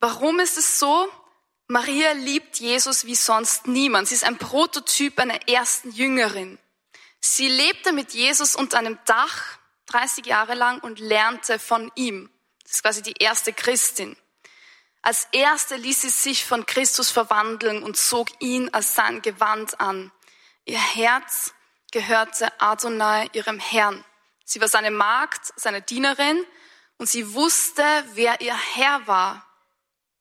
Warum 0.00 0.38
ist 0.38 0.58
es 0.58 0.78
so? 0.78 1.08
Maria 1.66 2.12
liebt 2.12 2.60
Jesus 2.60 3.06
wie 3.06 3.14
sonst 3.14 3.66
niemand. 3.66 4.08
Sie 4.08 4.14
ist 4.14 4.24
ein 4.24 4.36
Prototyp 4.36 5.18
einer 5.18 5.48
ersten 5.48 5.90
Jüngerin. 5.90 6.58
Sie 7.26 7.48
lebte 7.48 7.92
mit 7.92 8.12
Jesus 8.12 8.54
unter 8.54 8.76
einem 8.76 8.98
Dach 9.06 9.58
30 9.86 10.26
Jahre 10.26 10.52
lang 10.52 10.80
und 10.80 10.98
lernte 10.98 11.58
von 11.58 11.90
ihm. 11.94 12.30
Das 12.64 12.72
ist 12.72 12.82
quasi 12.82 13.00
die 13.00 13.14
erste 13.18 13.54
Christin. 13.54 14.14
Als 15.00 15.28
erste 15.32 15.76
ließ 15.76 16.02
sie 16.02 16.10
sich 16.10 16.44
von 16.44 16.66
Christus 16.66 17.10
verwandeln 17.10 17.82
und 17.82 17.96
zog 17.96 18.28
ihn 18.40 18.68
als 18.74 18.94
sein 18.94 19.22
Gewand 19.22 19.80
an. 19.80 20.12
Ihr 20.66 20.78
Herz 20.78 21.54
gehörte 21.92 22.52
Adonai, 22.60 23.30
ihrem 23.32 23.58
Herrn. 23.58 24.04
Sie 24.44 24.60
war 24.60 24.68
seine 24.68 24.90
Magd, 24.90 25.54
seine 25.56 25.80
Dienerin 25.80 26.44
und 26.98 27.08
sie 27.08 27.32
wusste, 27.32 27.82
wer 28.12 28.42
ihr 28.42 28.54
Herr 28.54 29.06
war. 29.06 29.46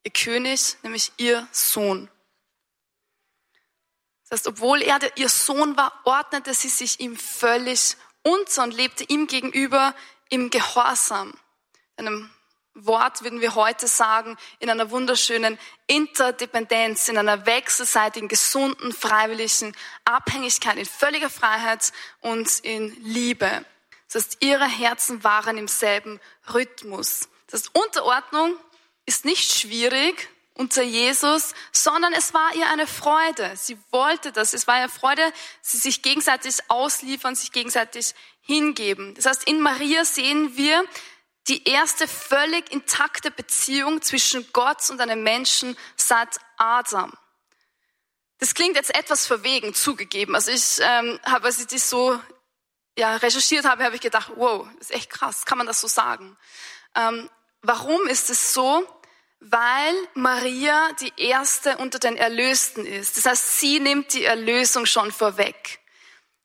Ihr 0.03 0.11
König, 0.11 0.77
nämlich 0.83 1.11
ihr 1.17 1.49
Sohn. 1.51 2.09
Das 4.33 4.39
heißt, 4.39 4.47
obwohl 4.47 4.81
er 4.81 4.97
ihr 5.15 5.29
Sohn 5.29 5.77
war, 5.77 5.93
ordnete 6.05 6.55
sie 6.55 6.67
sich 6.67 6.99
ihm 6.99 7.15
völlig 7.15 7.97
unter 8.23 8.63
und 8.63 8.73
lebte 8.73 9.03
ihm 9.03 9.27
gegenüber 9.27 9.93
im 10.27 10.49
Gehorsam. 10.49 11.35
In 11.97 12.07
einem 12.07 12.31
Wort 12.73 13.21
würden 13.21 13.41
wir 13.41 13.53
heute 13.53 13.85
sagen, 13.85 14.35
in 14.57 14.71
einer 14.71 14.89
wunderschönen 14.89 15.59
Interdependenz, 15.85 17.09
in 17.09 17.19
einer 17.19 17.45
wechselseitigen, 17.45 18.27
gesunden, 18.27 18.91
freiwilligen 18.91 19.75
Abhängigkeit, 20.03 20.77
in 20.77 20.87
völliger 20.87 21.29
Freiheit 21.29 21.93
und 22.21 22.59
in 22.61 22.89
Liebe. 23.03 23.63
Das 24.11 24.25
heißt, 24.25 24.37
ihre 24.39 24.65
Herzen 24.65 25.23
waren 25.23 25.59
im 25.59 25.67
selben 25.67 26.19
Rhythmus. 26.51 27.29
Das 27.51 27.61
heißt, 27.61 27.75
Unterordnung 27.75 28.55
ist 29.05 29.25
nicht 29.25 29.53
schwierig, 29.53 30.27
unter 30.55 30.83
Jesus, 30.83 31.53
sondern 31.71 32.13
es 32.13 32.33
war 32.33 32.53
ihr 32.55 32.67
eine 32.69 32.87
Freude. 32.87 33.53
Sie 33.55 33.77
wollte 33.91 34.31
das. 34.31 34.53
Es 34.53 34.67
war 34.67 34.79
ihr 34.81 34.89
Freude, 34.89 35.33
sie 35.61 35.77
sich 35.77 36.01
gegenseitig 36.01 36.57
ausliefern, 36.67 37.35
sich 37.35 37.51
gegenseitig 37.51 38.13
hingeben. 38.41 39.15
Das 39.15 39.25
heißt, 39.25 39.45
in 39.45 39.59
Maria 39.61 40.05
sehen 40.05 40.55
wir 40.55 40.83
die 41.47 41.67
erste 41.67 42.07
völlig 42.07 42.71
intakte 42.71 43.31
Beziehung 43.31 44.01
zwischen 44.01 44.45
Gott 44.53 44.89
und 44.89 45.01
einem 45.01 45.23
Menschen 45.23 45.75
seit 45.97 46.39
Adam. 46.57 47.11
Das 48.39 48.53
klingt 48.53 48.75
jetzt 48.75 48.95
etwas 48.95 49.25
verwegen 49.25 49.73
zugegeben. 49.73 50.35
Also 50.35 50.51
ich 50.51 50.79
ähm, 50.81 51.19
habe, 51.25 51.45
als 51.45 51.59
ich 51.59 51.67
das 51.67 51.89
so 51.89 52.19
ja, 52.97 53.15
recherchiert 53.17 53.65
habe, 53.65 53.83
habe 53.83 53.95
ich 53.95 54.01
gedacht, 54.01 54.31
wow, 54.35 54.67
ist 54.79 54.91
echt 54.91 55.09
krass, 55.09 55.45
kann 55.45 55.57
man 55.57 55.67
das 55.67 55.81
so 55.81 55.87
sagen? 55.87 56.37
Ähm, 56.95 57.29
warum 57.61 58.07
ist 58.07 58.29
es 58.29 58.53
so? 58.53 58.87
Weil 59.45 59.93
Maria 60.13 60.93
die 61.01 61.11
erste 61.17 61.77
unter 61.77 61.99
den 61.99 62.15
Erlösten 62.15 62.85
ist. 62.85 63.17
Das 63.17 63.25
heißt, 63.25 63.59
sie 63.59 63.81
nimmt 63.81 64.13
die 64.13 64.23
Erlösung 64.23 64.85
schon 64.85 65.11
vorweg. 65.11 65.79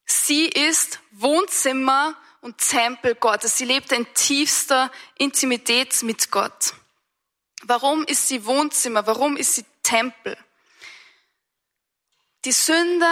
Sie 0.05 0.47
ist 0.47 0.99
Wohnzimmer 1.13 2.17
und 2.41 2.59
Tempel 2.59 3.15
Gottes. 3.15 3.57
Sie 3.57 3.67
lebt 3.67 3.93
in 3.93 4.07
tiefster 4.15 4.91
Intimität 5.17 6.03
mit 6.03 6.33
Gott. 6.33 6.75
Warum 7.63 8.05
ist 8.05 8.27
sie 8.27 8.45
Wohnzimmer? 8.45 9.07
Warum 9.07 9.37
ist 9.37 9.55
sie 9.55 9.65
Tempel? 9.85 10.37
Die 12.45 12.53
Sünde, 12.53 13.07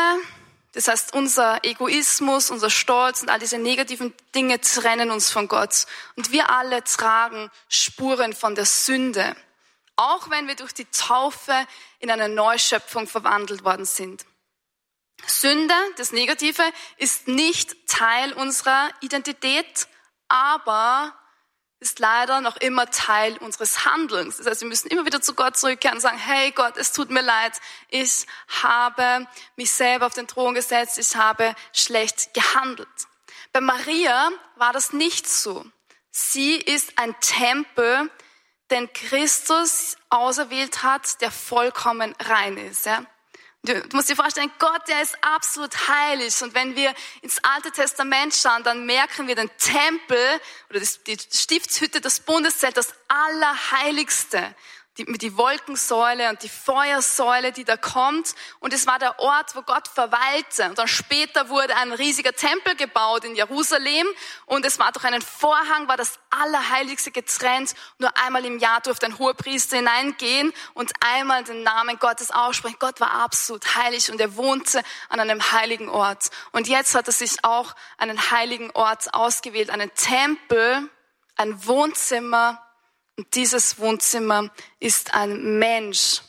das 0.73 0.89
heißt 0.89 1.15
unser 1.15 1.65
Egoismus, 1.65 2.51
unser 2.51 2.71
Stolz 2.71 3.23
und 3.23 3.29
all 3.29 3.39
diese 3.39 3.59
negativen 3.59 4.13
Dinge 4.35 4.61
trennen 4.61 5.13
uns 5.13 5.31
von 5.31 5.47
Gott. 5.47 5.87
Und 6.17 6.33
wir 6.33 6.51
alle 6.51 6.83
tragen 6.83 7.51
Spuren 7.69 8.33
von 8.33 8.57
der 8.57 8.67
Sünde, 8.67 9.37
auch 9.97 10.31
wenn 10.31 10.47
wir 10.47 10.57
durch 10.57 10.73
die 10.73 10.85
Taufe 10.87 11.67
in 11.99 12.11
eine 12.11 12.29
Neuschöpfung 12.29 13.07
verwandelt 13.07 13.65
worden 13.65 13.87
sind. 13.87 14.25
Sünde, 15.27 15.75
das 15.97 16.13
Negative, 16.13 16.63
ist 16.99 17.27
nicht 17.27 17.89
Teil 17.89 18.33
unserer 18.35 18.91
Identität, 19.01 19.89
aber 20.29 21.15
ist 21.79 21.99
leider 21.99 22.41
noch 22.41 22.57
immer 22.57 22.91
Teil 22.91 23.37
unseres 23.39 23.85
Handelns. 23.85 24.39
Das 24.39 24.47
heißt, 24.47 24.61
wir 24.63 24.69
müssen 24.69 24.89
immer 24.89 25.05
wieder 25.05 25.21
zu 25.21 25.35
Gott 25.35 25.57
zurückkehren 25.57 25.97
und 25.97 26.01
sagen, 26.01 26.19
hey 26.19 26.51
Gott, 26.53 26.77
es 26.77 26.93
tut 26.93 27.11
mir 27.11 27.21
leid, 27.21 27.53
ich 27.89 28.27
habe 28.63 29.27
mich 29.57 29.71
selber 29.71 30.07
auf 30.07 30.15
den 30.15 30.27
Thron 30.27 30.55
gesetzt, 30.55 30.99
ich 30.99 31.17
habe 31.17 31.55
schlecht 31.73 32.33
gehandelt. 32.33 32.89
Bei 33.53 33.61
Maria 33.61 34.31
war 34.57 34.73
das 34.73 34.93
nicht 34.93 35.29
so. 35.29 35.65
Sie 36.11 36.57
ist 36.57 36.99
ein 36.99 37.15
Tempel, 37.21 38.11
den 38.71 38.93
Christus 38.93 39.97
auserwählt 40.09 40.83
hat, 40.83 41.21
der 41.21 41.31
vollkommen 41.31 42.15
rein 42.21 42.57
ist. 42.57 42.87
Ja? 42.87 43.05
Du, 43.63 43.75
musst 43.93 44.09
dir 44.09 44.17
vorstellen, 44.17 44.51
Gott, 44.59 44.87
der 44.87 45.03
ist 45.03 45.17
absolut 45.23 45.73
heilig. 45.89 46.41
Und 46.43 46.55
wenn 46.55 46.77
wir 46.77 46.95
ins 47.23 47.43
Alte 47.43 47.73
Testament 47.73 48.33
schauen, 48.33 48.63
dann 48.63 48.87
merken 48.87 49.27
wir 49.27 49.35
den 49.35 49.51
Tempel 49.59 50.19
oder 50.71 50.81
die 50.81 51.17
Stiftshütte, 51.33 52.01
das 52.01 52.21
Bundeszelt, 52.21 52.77
das 52.77 52.95
Allerheiligste 53.09 54.55
die, 54.99 55.05
die 55.19 55.37
Wolkensäule 55.37 56.31
und 56.31 56.43
die 56.43 56.49
Feuersäule, 56.49 57.53
die 57.53 57.65
da 57.65 57.77
kommt. 57.77 58.35
Und 58.61 58.73
es 58.73 58.87
war 58.87 58.99
der 58.99 59.19
Ort, 59.19 59.55
wo 59.55 59.63
Gott 59.63 59.89
verweilte. 59.89 60.69
Und 60.71 60.79
dann 60.79 60.89
später 60.89 61.49
wurde 61.49 61.77
ein 61.77 61.93
riesiger 61.93 62.33
Tempel 62.33 62.75
gebaut 62.77 63.25
in 63.25 63.35
Jerusalem. 63.35 64.07
Und 64.47 64.65
es 64.65 64.79
war 64.79 64.93
durch 64.93 65.05
einen 65.05 65.23
Vorhang, 65.23 65.89
war 65.89 65.97
das 65.97 66.19
Allerheiligste 66.31 67.11
getrennt. 67.11 67.75
Nur 67.99 68.11
einmal 68.17 68.45
im 68.45 68.59
Jahr 68.59 68.81
durfte 68.81 69.07
ein 69.07 69.19
Hohepriester 69.19 69.77
hineingehen 69.77 70.53
und 70.75 70.93
einmal 71.01 71.45
den 71.45 71.63
Namen 71.63 71.99
Gottes 71.99 72.31
aussprechen. 72.31 72.77
Gott 72.79 73.01
war 73.01 73.13
absolut 73.13 73.77
heilig 73.77 74.11
und 74.11 74.21
er 74.21 74.37
wohnte 74.37 74.83
an 75.09 75.21
einem 75.21 75.53
heiligen 75.53 75.89
Ort. 75.89 76.31
Und 76.53 76.69
jetzt 76.69 76.95
hat 76.95 77.07
er 77.07 77.13
sich 77.13 77.45
auch 77.45 77.75
einen 77.99 78.31
heiligen 78.31 78.71
Ort 78.71 79.13
ausgewählt, 79.13 79.71
einen 79.71 79.93
Tempel, 79.95 80.89
ein 81.37 81.67
Wohnzimmer, 81.67 82.66
und 83.17 83.35
dieses 83.35 83.79
Wohnzimmer 83.79 84.51
ist 84.79 85.15
ein 85.15 85.59
Mensch. 85.59 86.21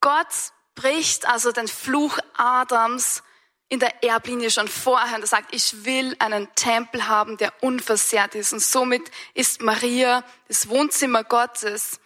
Gott 0.00 0.52
bricht 0.74 1.26
also 1.26 1.50
den 1.50 1.68
Fluch 1.68 2.18
Adams 2.36 3.22
in 3.68 3.80
der 3.80 4.04
Erblinie 4.04 4.50
schon 4.50 4.68
vorher 4.68 5.16
und 5.16 5.22
er 5.22 5.26
sagt, 5.26 5.54
ich 5.54 5.84
will 5.84 6.14
einen 6.20 6.54
Tempel 6.54 7.08
haben, 7.08 7.36
der 7.36 7.52
unversehrt 7.62 8.34
ist. 8.34 8.52
Und 8.52 8.62
somit 8.62 9.10
ist 9.34 9.60
Maria 9.60 10.22
das 10.46 10.68
Wohnzimmer 10.68 11.24
Gottes. 11.24 11.98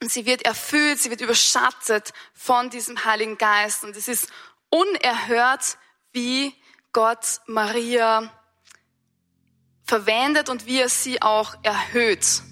Und 0.00 0.10
sie 0.10 0.24
wird 0.24 0.42
erfüllt, 0.46 0.98
sie 0.98 1.10
wird 1.10 1.20
überschattet 1.20 2.14
von 2.32 2.70
diesem 2.70 3.04
Heiligen 3.04 3.36
Geist. 3.36 3.84
Und 3.84 3.94
es 3.96 4.08
ist 4.08 4.30
unerhört, 4.70 5.76
wie 6.12 6.54
Gott 6.92 7.40
Maria 7.46 8.32
verwendet 9.84 10.48
und 10.48 10.64
wie 10.64 10.78
er 10.78 10.88
sie 10.88 11.20
auch 11.20 11.56
erhöht. 11.62 12.42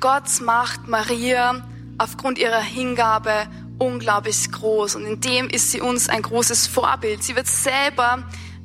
Gott 0.00 0.40
macht 0.40 0.86
Maria 0.86 1.66
aufgrund 1.98 2.38
ihrer 2.38 2.60
Hingabe 2.60 3.48
unglaublich 3.78 4.50
groß 4.52 4.94
und 4.94 5.04
in 5.04 5.20
dem 5.20 5.48
ist 5.48 5.72
sie 5.72 5.80
uns 5.80 6.08
ein 6.08 6.22
großes 6.22 6.68
Vorbild. 6.68 7.24
Sie 7.24 7.34
wird 7.34 7.48
selber 7.48 8.22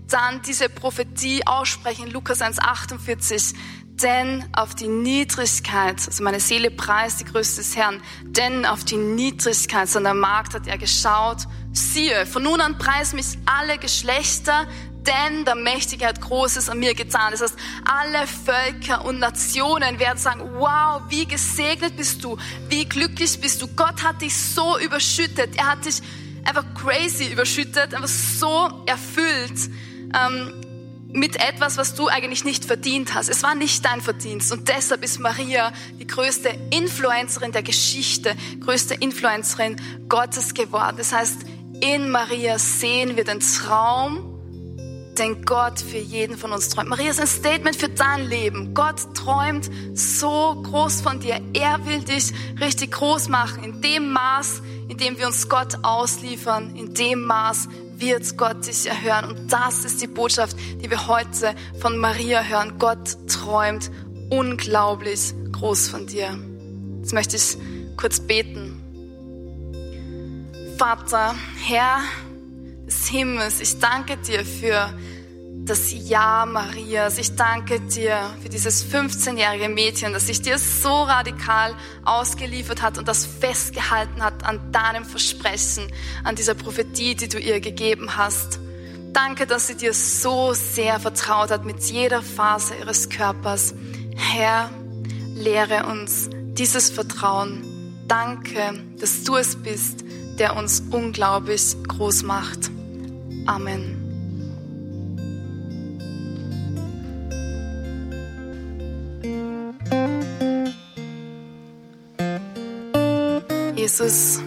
dann 0.08 0.44
diese 0.44 0.70
Prophetie 0.70 1.46
aussprechen, 1.48 2.12
Lukas 2.12 2.42
1,48. 2.42 3.56
Denn 4.02 4.44
auf 4.54 4.76
die 4.76 4.88
Niedrigkeit, 4.88 6.02
also 6.06 6.24
meine 6.24 6.40
Seele 6.40 6.72
preist 6.72 7.20
die 7.20 7.26
Größe 7.26 7.58
des 7.58 7.76
Herrn, 7.76 8.02
denn 8.24 8.66
auf 8.66 8.84
die 8.84 8.98
Niedrigkeit 8.98 9.88
seiner 9.88 10.16
Magd 10.16 10.56
hat 10.56 10.68
er 10.68 10.80
geschaut. 10.80 11.46
Siehe, 11.72 12.26
von 12.26 12.44
nun 12.44 12.60
an 12.60 12.78
preisen 12.80 13.18
mich 13.18 13.38
alle 13.46 13.78
Geschlechter, 13.78 14.68
denn 15.06 15.46
der 15.46 15.56
Mächtige 15.56 16.08
hat 16.08 16.22
Großes 16.22 16.70
an 16.70 16.80
mir 16.80 16.94
getan. 16.94 17.32
Das 17.32 17.42
heißt, 17.42 17.56
alle 17.86 18.28
Völker 18.28 19.06
und 19.06 19.20
Nationen 19.20 20.00
werden 20.00 20.18
sagen, 20.18 20.42
wow, 20.56 21.02
wie 21.10 21.26
gesegnet 21.26 21.98
bist 21.98 22.24
du, 22.24 22.38
wie 22.70 22.86
glücklich 22.86 23.40
bist 23.40 23.62
du. 23.62 23.68
Gott 23.68 24.04
hat 24.04 24.22
dich 24.22 24.36
so 24.36 24.78
überschüttet. 24.80 25.58
Er 25.58 25.72
hat 25.72 25.86
dich 25.86 26.02
einfach 26.46 26.66
crazy 26.74 27.32
überschüttet, 27.32 27.94
einfach 27.94 28.08
so 28.08 28.84
erfüllt 28.86 29.70
ähm, 30.14 30.62
mit 31.14 31.36
etwas, 31.36 31.78
was 31.78 31.94
du 31.94 32.08
eigentlich 32.08 32.44
nicht 32.44 32.66
verdient 32.66 33.14
hast. 33.14 33.30
Es 33.30 33.44
war 33.44 33.56
nicht 33.56 33.86
dein 33.86 34.02
Verdienst 34.02 34.52
und 34.52 34.68
deshalb 34.68 35.04
ist 35.04 35.20
Maria 35.20 35.72
die 36.00 36.08
größte 36.08 36.50
Influencerin 36.72 37.52
der 37.52 37.64
Geschichte, 37.64 38.36
größte 38.60 38.96
Influencerin 38.96 39.80
Gottes 40.10 40.54
geworden. 40.54 40.96
Das 40.98 41.14
heißt, 41.14 41.42
in 41.82 42.10
Maria 42.10 42.58
sehen 42.58 43.16
wir 43.16 43.24
den 43.24 43.40
Traum, 43.40 44.33
den 45.18 45.46
Gott 45.46 45.80
für 45.80 45.98
jeden 45.98 46.38
von 46.38 46.52
uns 46.52 46.70
träumt. 46.70 46.90
Maria 46.90 47.12
ist 47.12 47.20
ein 47.20 47.28
Statement 47.28 47.76
für 47.76 47.90
dein 47.90 48.28
Leben. 48.28 48.74
Gott 48.74 49.16
träumt 49.16 49.70
so 49.94 50.56
groß 50.64 51.02
von 51.02 51.20
dir. 51.20 51.40
Er 51.54 51.86
will 51.86 52.04
dich 52.04 52.34
richtig 52.60 52.92
groß 52.92 53.30
machen. 53.30 53.64
In 53.64 53.82
dem 53.82 54.12
Maß, 54.12 54.62
in 54.88 54.98
dem 54.98 55.18
wir 55.18 55.28
uns 55.28 55.50
Gott 55.50 55.78
ausliefern, 55.84 56.76
in 56.76 56.94
dem 56.94 57.24
Maß 57.26 57.70
wird 57.98 58.38
Gott 58.38 58.66
dich 58.66 58.88
erhören. 58.88 59.26
Und 59.26 59.54
das 59.54 59.86
ist 59.86 60.02
die 60.02 60.08
Botschaft, 60.08 60.58
die 60.82 60.90
wir 60.90 61.08
heute 61.08 61.56
von 61.80 61.98
Maria 61.98 62.42
hören. 62.42 62.78
Gott 62.80 63.18
träumt 63.28 63.92
unglaublich 64.30 65.34
groß 65.52 65.90
von 65.90 66.08
dir. 66.08 66.38
Jetzt 67.00 67.14
möchte 67.14 67.36
ich 67.36 67.58
kurz 67.98 68.20
beten. 68.20 68.80
Vater, 70.78 71.36
Herr, 71.66 72.00
des 72.94 73.08
Himmels, 73.08 73.60
ich 73.60 73.80
danke 73.80 74.18
dir 74.18 74.46
für 74.46 74.94
das 75.66 75.94
Ja 75.94 76.46
Marias. 76.46 77.18
Ich 77.18 77.36
danke 77.36 77.80
dir 77.80 78.20
für 78.42 78.50
dieses 78.50 78.86
15-jährige 78.86 79.70
Mädchen, 79.70 80.14
das 80.14 80.28
sich 80.28 80.42
dir 80.42 80.60
so 80.60 81.04
radikal 81.04 81.74
ausgeliefert 82.04 82.82
hat 82.82 82.98
und 82.98 83.08
das 83.08 83.26
festgehalten 83.26 84.22
hat 84.22 84.44
an 84.44 84.72
deinem 84.72 85.06
Versprechen, 85.06 85.88
an 86.24 86.36
dieser 86.36 86.54
Prophetie, 86.54 87.16
die 87.16 87.30
du 87.30 87.40
ihr 87.40 87.62
gegeben 87.62 88.18
hast. 88.18 88.60
Danke, 89.14 89.48
dass 89.48 89.68
sie 89.68 89.76
dir 89.76 89.94
so 89.94 90.54
sehr 90.54 91.00
vertraut 91.00 91.52
hat 91.52 91.66
mit 91.66 91.80
jeder 91.84 92.22
Phase 92.22 92.76
ihres 92.76 93.10
Körpers. 93.10 93.74
Herr, 94.16 94.70
lehre 95.34 95.86
uns 95.86 96.30
dieses 96.32 96.90
Vertrauen. 96.90 97.64
Danke, 98.08 98.84
dass 99.00 99.24
du 99.24 99.38
es 99.38 99.56
bist, 99.56 100.04
der 100.40 100.58
uns 100.58 100.84
unglaublich 100.92 101.76
groß 101.88 102.24
macht. 102.24 102.73
Amen. 103.46 104.04
Jesus, 113.76 114.40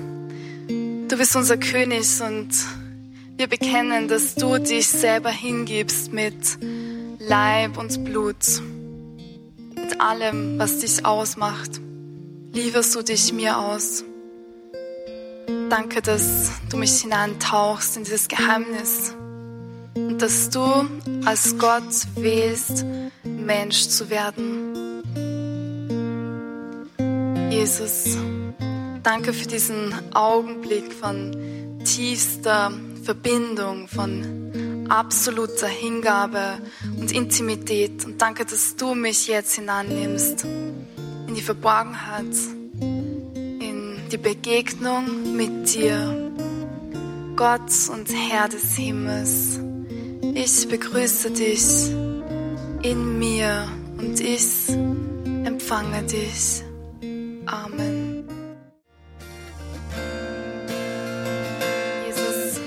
du 1.08 1.16
bist 1.18 1.36
unser 1.36 1.58
König 1.58 2.06
und 2.22 2.48
wir 3.36 3.48
bekennen, 3.48 4.08
dass 4.08 4.34
du 4.34 4.56
dich 4.58 4.88
selber 4.88 5.30
hingibst 5.30 6.12
mit 6.12 6.58
Leib 7.18 7.76
und 7.76 8.02
Blut, 8.04 8.62
mit 9.74 10.00
allem, 10.00 10.58
was 10.58 10.78
dich 10.78 11.04
ausmacht. 11.04 11.82
Lieferst 12.54 12.94
du 12.94 13.02
dich 13.02 13.34
mir 13.34 13.58
aus. 13.58 14.04
Danke, 15.68 16.02
dass 16.02 16.50
du 16.70 16.76
mich 16.76 17.00
hineintauchst 17.02 17.96
in 17.96 18.04
dieses 18.04 18.28
Geheimnis 18.28 19.14
und 19.94 20.20
dass 20.20 20.50
du 20.50 20.64
als 21.24 21.56
Gott 21.58 21.82
wählst, 22.14 22.84
Mensch 23.24 23.88
zu 23.88 24.10
werden. 24.10 25.02
Jesus, 27.50 28.16
danke 29.02 29.32
für 29.32 29.46
diesen 29.46 29.94
Augenblick 30.14 30.92
von 30.92 31.80
tiefster 31.84 32.72
Verbindung, 33.02 33.88
von 33.88 34.86
absoluter 34.88 35.68
Hingabe 35.68 36.58
und 36.98 37.12
Intimität. 37.12 38.04
Und 38.04 38.20
danke, 38.20 38.44
dass 38.44 38.76
du 38.76 38.94
mich 38.94 39.26
jetzt 39.28 39.54
hinannimmst 39.54 40.44
in 40.44 41.34
die 41.34 41.42
Verborgenheit, 41.42 42.26
die 44.12 44.18
Begegnung 44.18 45.36
mit 45.36 45.74
dir, 45.74 46.32
Gott 47.34 47.70
und 47.92 48.08
Herr 48.08 48.48
des 48.48 48.76
Himmels. 48.76 49.60
Ich 50.34 50.68
begrüße 50.68 51.30
dich 51.30 51.90
in 52.82 53.18
mir 53.18 53.66
und 53.98 54.20
ich 54.20 54.68
empfange 55.44 56.02
dich. 56.04 56.62
Amen. 57.46 58.24
Jesus, 62.06 62.60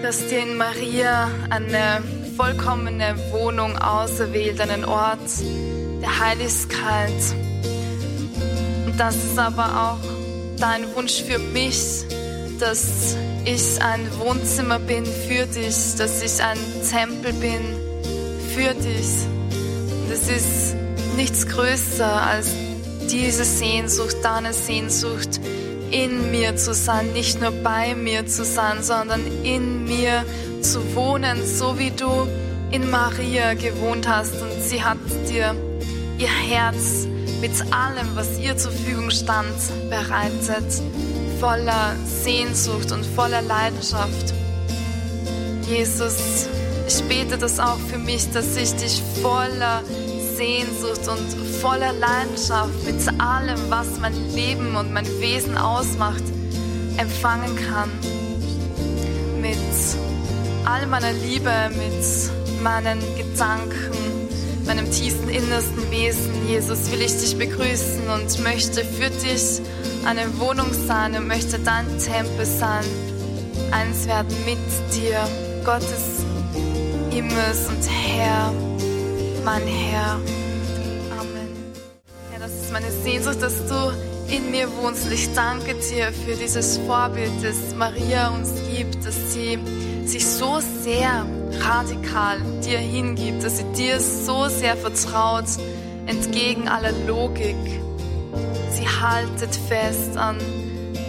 du 0.00 0.06
hast 0.06 0.30
dir 0.30 0.42
in 0.44 0.56
Maria 0.56 1.28
eine 1.50 2.02
vollkommene 2.36 3.16
Wohnung 3.32 3.76
auserwählt, 3.78 4.60
einen 4.60 4.84
Ort 4.84 5.18
der 6.00 6.20
Heiligkeit. 6.20 7.34
Und 8.86 8.98
das 8.98 9.16
ist 9.16 9.38
aber 9.38 9.96
auch 9.98 10.11
dein 10.58 10.94
Wunsch 10.94 11.22
für 11.22 11.38
mich, 11.38 12.04
dass 12.58 13.16
ich 13.44 13.82
ein 13.82 14.00
Wohnzimmer 14.18 14.78
bin 14.78 15.04
für 15.04 15.46
dich, 15.46 15.96
dass 15.98 16.22
ich 16.22 16.42
ein 16.42 16.58
Tempel 16.88 17.32
bin 17.34 17.60
für 18.54 18.74
dich. 18.74 19.26
Es 20.12 20.28
ist 20.28 20.76
nichts 21.16 21.46
größer 21.46 22.22
als 22.22 22.48
diese 23.10 23.44
Sehnsucht, 23.44 24.16
deine 24.22 24.52
Sehnsucht, 24.52 25.40
in 25.90 26.30
mir 26.30 26.56
zu 26.56 26.72
sein, 26.72 27.12
nicht 27.12 27.40
nur 27.40 27.50
bei 27.50 27.94
mir 27.94 28.26
zu 28.26 28.44
sein, 28.44 28.82
sondern 28.82 29.20
in 29.42 29.84
mir 29.84 30.24
zu 30.62 30.94
wohnen, 30.94 31.44
so 31.44 31.78
wie 31.78 31.90
du 31.90 32.26
in 32.70 32.90
Maria 32.90 33.54
gewohnt 33.54 34.08
hast. 34.08 34.40
Und 34.40 34.62
sie 34.62 34.82
hat 34.82 34.98
dir 35.28 35.54
ihr 36.18 36.28
Herz 36.28 37.06
mit 37.42 37.60
allem, 37.72 38.14
was 38.14 38.38
ihr 38.38 38.56
zur 38.56 38.70
Verfügung 38.70 39.10
stand, 39.10 39.52
bereitet, 39.90 40.80
voller 41.40 41.96
Sehnsucht 42.06 42.92
und 42.92 43.04
voller 43.04 43.42
Leidenschaft. 43.42 44.32
Jesus, 45.68 46.46
ich 46.86 47.02
bete 47.08 47.36
das 47.36 47.58
auch 47.58 47.78
für 47.90 47.98
mich, 47.98 48.30
dass 48.30 48.56
ich 48.56 48.72
dich 48.76 49.02
voller 49.20 49.82
Sehnsucht 50.36 51.08
und 51.08 51.56
voller 51.60 51.92
Leidenschaft 51.94 52.84
mit 52.84 53.20
allem, 53.20 53.58
was 53.68 53.98
mein 54.00 54.14
Leben 54.34 54.76
und 54.76 54.92
mein 54.92 55.06
Wesen 55.20 55.58
ausmacht, 55.58 56.22
empfangen 56.96 57.56
kann. 57.56 57.90
Mit 59.40 59.58
all 60.64 60.86
meiner 60.86 61.12
Liebe, 61.12 61.50
mit 61.70 62.62
meinen 62.62 63.00
Gedanken, 63.16 64.11
meinem 64.66 64.90
tiefsten 64.90 65.28
innersten 65.28 65.90
Wesen. 65.90 66.48
Jesus, 66.48 66.90
will 66.90 67.00
ich 67.00 67.12
dich 67.18 67.36
begrüßen 67.36 68.08
und 68.08 68.42
möchte 68.42 68.84
für 68.84 69.10
dich 69.10 69.60
eine 70.04 70.38
Wohnung 70.38 70.72
sein 70.86 71.14
und 71.14 71.26
möchte 71.28 71.58
dein 71.58 71.86
Tempel 71.98 72.46
sein. 72.46 72.84
Eins 73.70 74.06
werden 74.06 74.34
mit 74.44 74.58
dir, 74.94 75.18
Gottes 75.64 76.24
Himmels 77.10 77.68
und 77.68 77.88
Herr, 77.88 78.52
mein 79.44 79.66
Herr 79.66 80.20
meine 82.72 82.90
Sehnsucht, 82.90 83.42
dass 83.42 83.66
du 83.66 83.92
in 84.34 84.50
mir 84.50 84.66
wohnst. 84.76 85.04
Und 85.04 85.12
ich 85.12 85.32
danke 85.34 85.74
dir 85.74 86.10
für 86.24 86.34
dieses 86.34 86.78
Vorbild, 86.78 87.30
das 87.42 87.74
Maria 87.76 88.28
uns 88.30 88.50
gibt, 88.74 89.04
dass 89.04 89.32
sie 89.32 89.58
sich 90.04 90.26
so 90.26 90.60
sehr 90.82 91.26
radikal 91.60 92.40
dir 92.64 92.78
hingibt, 92.78 93.44
dass 93.44 93.58
sie 93.58 93.72
dir 93.76 94.00
so 94.00 94.48
sehr 94.48 94.76
vertraut, 94.76 95.44
entgegen 96.06 96.68
aller 96.68 96.92
Logik. 97.06 97.56
Sie 98.70 98.88
haltet 98.88 99.54
fest 99.54 100.16
an 100.16 100.38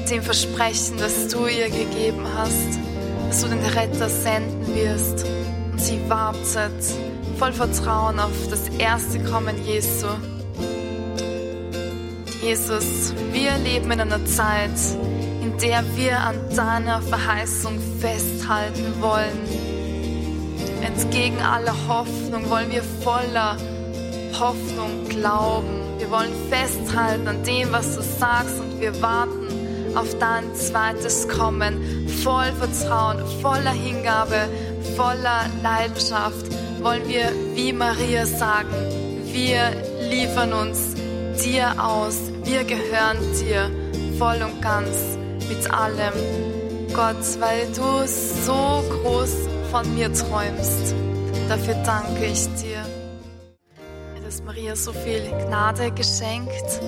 dem 0.09 0.21
Versprechen, 0.21 0.97
das 0.97 1.29
du 1.29 1.47
ihr 1.47 1.69
gegeben 1.69 2.25
hast, 2.37 2.79
dass 3.29 3.41
du 3.41 3.47
den 3.47 3.63
Retter 3.63 4.09
senden 4.09 4.75
wirst. 4.75 5.25
Und 5.71 5.81
sie 5.81 5.99
wartet 6.07 6.83
voll 7.39 7.53
Vertrauen 7.53 8.19
auf 8.19 8.47
das 8.49 8.69
erste 8.77 9.19
Kommen 9.23 9.55
Jesu. 9.65 10.07
Jesus, 12.43 13.13
wir 13.31 13.57
leben 13.57 13.89
in 13.91 14.01
einer 14.01 14.25
Zeit, 14.25 14.71
in 15.43 15.57
der 15.57 15.83
wir 15.97 16.19
an 16.19 16.35
deiner 16.55 17.01
Verheißung 17.01 17.77
festhalten 17.99 18.93
wollen. 19.01 19.37
Entgegen 20.81 21.41
aller 21.41 21.75
Hoffnung 21.87 22.49
wollen 22.49 22.71
wir 22.71 22.83
voller 22.83 23.57
Hoffnung 24.39 25.09
glauben. 25.09 25.81
Wir 25.97 26.09
wollen 26.09 26.31
festhalten 26.49 27.27
an 27.27 27.43
dem, 27.43 27.71
was 27.73 27.95
du 27.95 28.01
sagst 28.01 28.57
und 28.59 28.79
wir 28.79 29.01
warten 29.01 29.47
auf 29.95 30.17
dein 30.17 30.55
zweites 30.55 31.27
Kommen. 31.27 32.07
Voll 32.23 32.51
Vertrauen, 32.59 33.17
voller 33.41 33.71
Hingabe, 33.71 34.47
voller 34.95 35.45
Leidenschaft 35.61 36.45
wollen 36.81 37.07
wir 37.07 37.31
wie 37.53 37.71
Maria 37.73 38.25
sagen, 38.25 38.69
wir 39.31 39.71
liefern 40.09 40.53
uns 40.53 40.95
dir 41.43 41.73
aus, 41.81 42.17
wir 42.43 42.63
gehören 42.63 43.17
dir 43.39 43.71
voll 44.17 44.41
und 44.41 44.61
ganz 44.61 45.17
mit 45.53 45.71
allem. 45.71 46.13
Gott, 46.93 47.23
weil 47.39 47.67
du 47.67 48.07
so 48.07 48.83
groß 48.89 49.47
von 49.71 49.95
mir 49.95 50.11
träumst. 50.13 50.95
Dafür 51.49 51.75
danke 51.85 52.25
ich 52.25 52.45
dir. 52.61 52.85
Dass 54.23 54.43
Maria 54.43 54.75
so 54.75 54.93
viel 54.93 55.21
Gnade 55.45 55.91
geschenkt, 55.91 56.81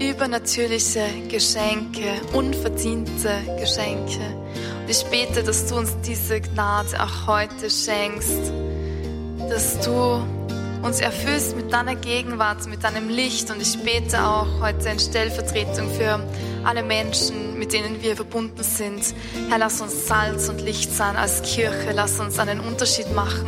übernatürliche 0.00 1.04
Geschenke, 1.28 2.20
unverdiente 2.32 3.30
Geschenke. 3.58 4.20
Und 4.82 4.90
ich 4.90 5.04
bete, 5.06 5.42
dass 5.42 5.66
du 5.66 5.76
uns 5.76 5.96
diese 6.04 6.40
Gnade 6.40 7.00
auch 7.00 7.26
heute 7.26 7.70
schenkst, 7.70 8.52
dass 9.48 9.80
du 9.80 10.22
uns 10.82 11.00
erfüllst 11.00 11.56
mit 11.56 11.72
deiner 11.72 11.94
Gegenwart, 11.94 12.66
mit 12.66 12.82
deinem 12.82 13.08
Licht. 13.08 13.50
Und 13.50 13.62
ich 13.62 13.78
bete 13.78 14.22
auch 14.22 14.60
heute 14.60 14.88
in 14.88 14.98
Stellvertretung 14.98 15.88
für 15.90 16.20
alle 16.64 16.82
Menschen, 16.82 17.51
mit 17.62 17.72
denen 17.72 18.02
wir 18.02 18.16
verbunden 18.16 18.64
sind. 18.64 19.14
Herr, 19.48 19.58
lass 19.58 19.80
uns 19.80 20.08
Salz 20.08 20.48
und 20.48 20.60
Licht 20.60 20.92
sein 20.92 21.14
als 21.14 21.42
Kirche. 21.42 21.92
Lass 21.94 22.18
uns 22.18 22.40
einen 22.40 22.58
Unterschied 22.58 23.14
machen 23.14 23.46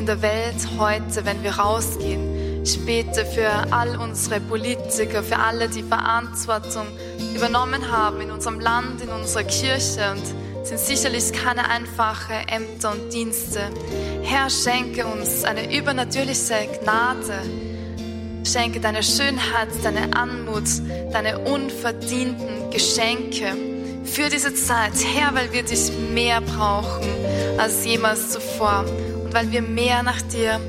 in 0.00 0.04
der 0.04 0.20
Welt 0.20 0.56
heute, 0.80 1.24
wenn 1.24 1.44
wir 1.44 1.52
rausgehen. 1.52 2.64
Bete 2.84 3.24
für 3.24 3.48
all 3.70 3.96
unsere 3.98 4.40
Politiker, 4.40 5.22
für 5.22 5.38
alle, 5.38 5.68
die 5.68 5.84
Verantwortung 5.84 6.88
übernommen 7.36 7.88
haben 7.88 8.20
in 8.20 8.32
unserem 8.32 8.58
Land, 8.58 9.00
in 9.00 9.10
unserer 9.10 9.44
Kirche 9.44 10.10
und 10.10 10.66
sind 10.66 10.80
sicherlich 10.80 11.32
keine 11.32 11.70
einfachen 11.70 12.48
Ämter 12.48 12.90
und 12.90 13.12
Dienste. 13.12 13.60
Herr, 14.22 14.50
schenke 14.50 15.06
uns 15.06 15.44
eine 15.44 15.72
übernatürliche 15.72 16.66
Gnade. 16.82 17.34
Schenke 18.44 18.80
deine 18.80 19.02
Schönheit, 19.02 19.68
deine 19.82 20.16
Anmut, 20.16 20.64
deine 21.12 21.38
unverdienten 21.38 22.70
Geschenke 22.70 23.54
für 24.04 24.28
diese 24.28 24.54
Zeit. 24.54 24.92
Herr, 25.14 25.34
weil 25.34 25.52
wir 25.52 25.62
dich 25.62 25.90
mehr 26.12 26.40
brauchen 26.40 27.08
als 27.58 27.84
jemals 27.84 28.30
zuvor 28.30 28.84
und 29.24 29.32
weil 29.32 29.50
wir 29.50 29.62
mehr 29.62 30.02
nach 30.02 30.20
dir 30.22 30.60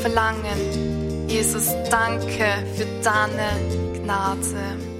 verlangen. 0.00 1.28
Jesus, 1.28 1.68
danke 1.90 2.46
für 2.76 2.86
deine 3.02 3.98
Gnade. 3.98 4.91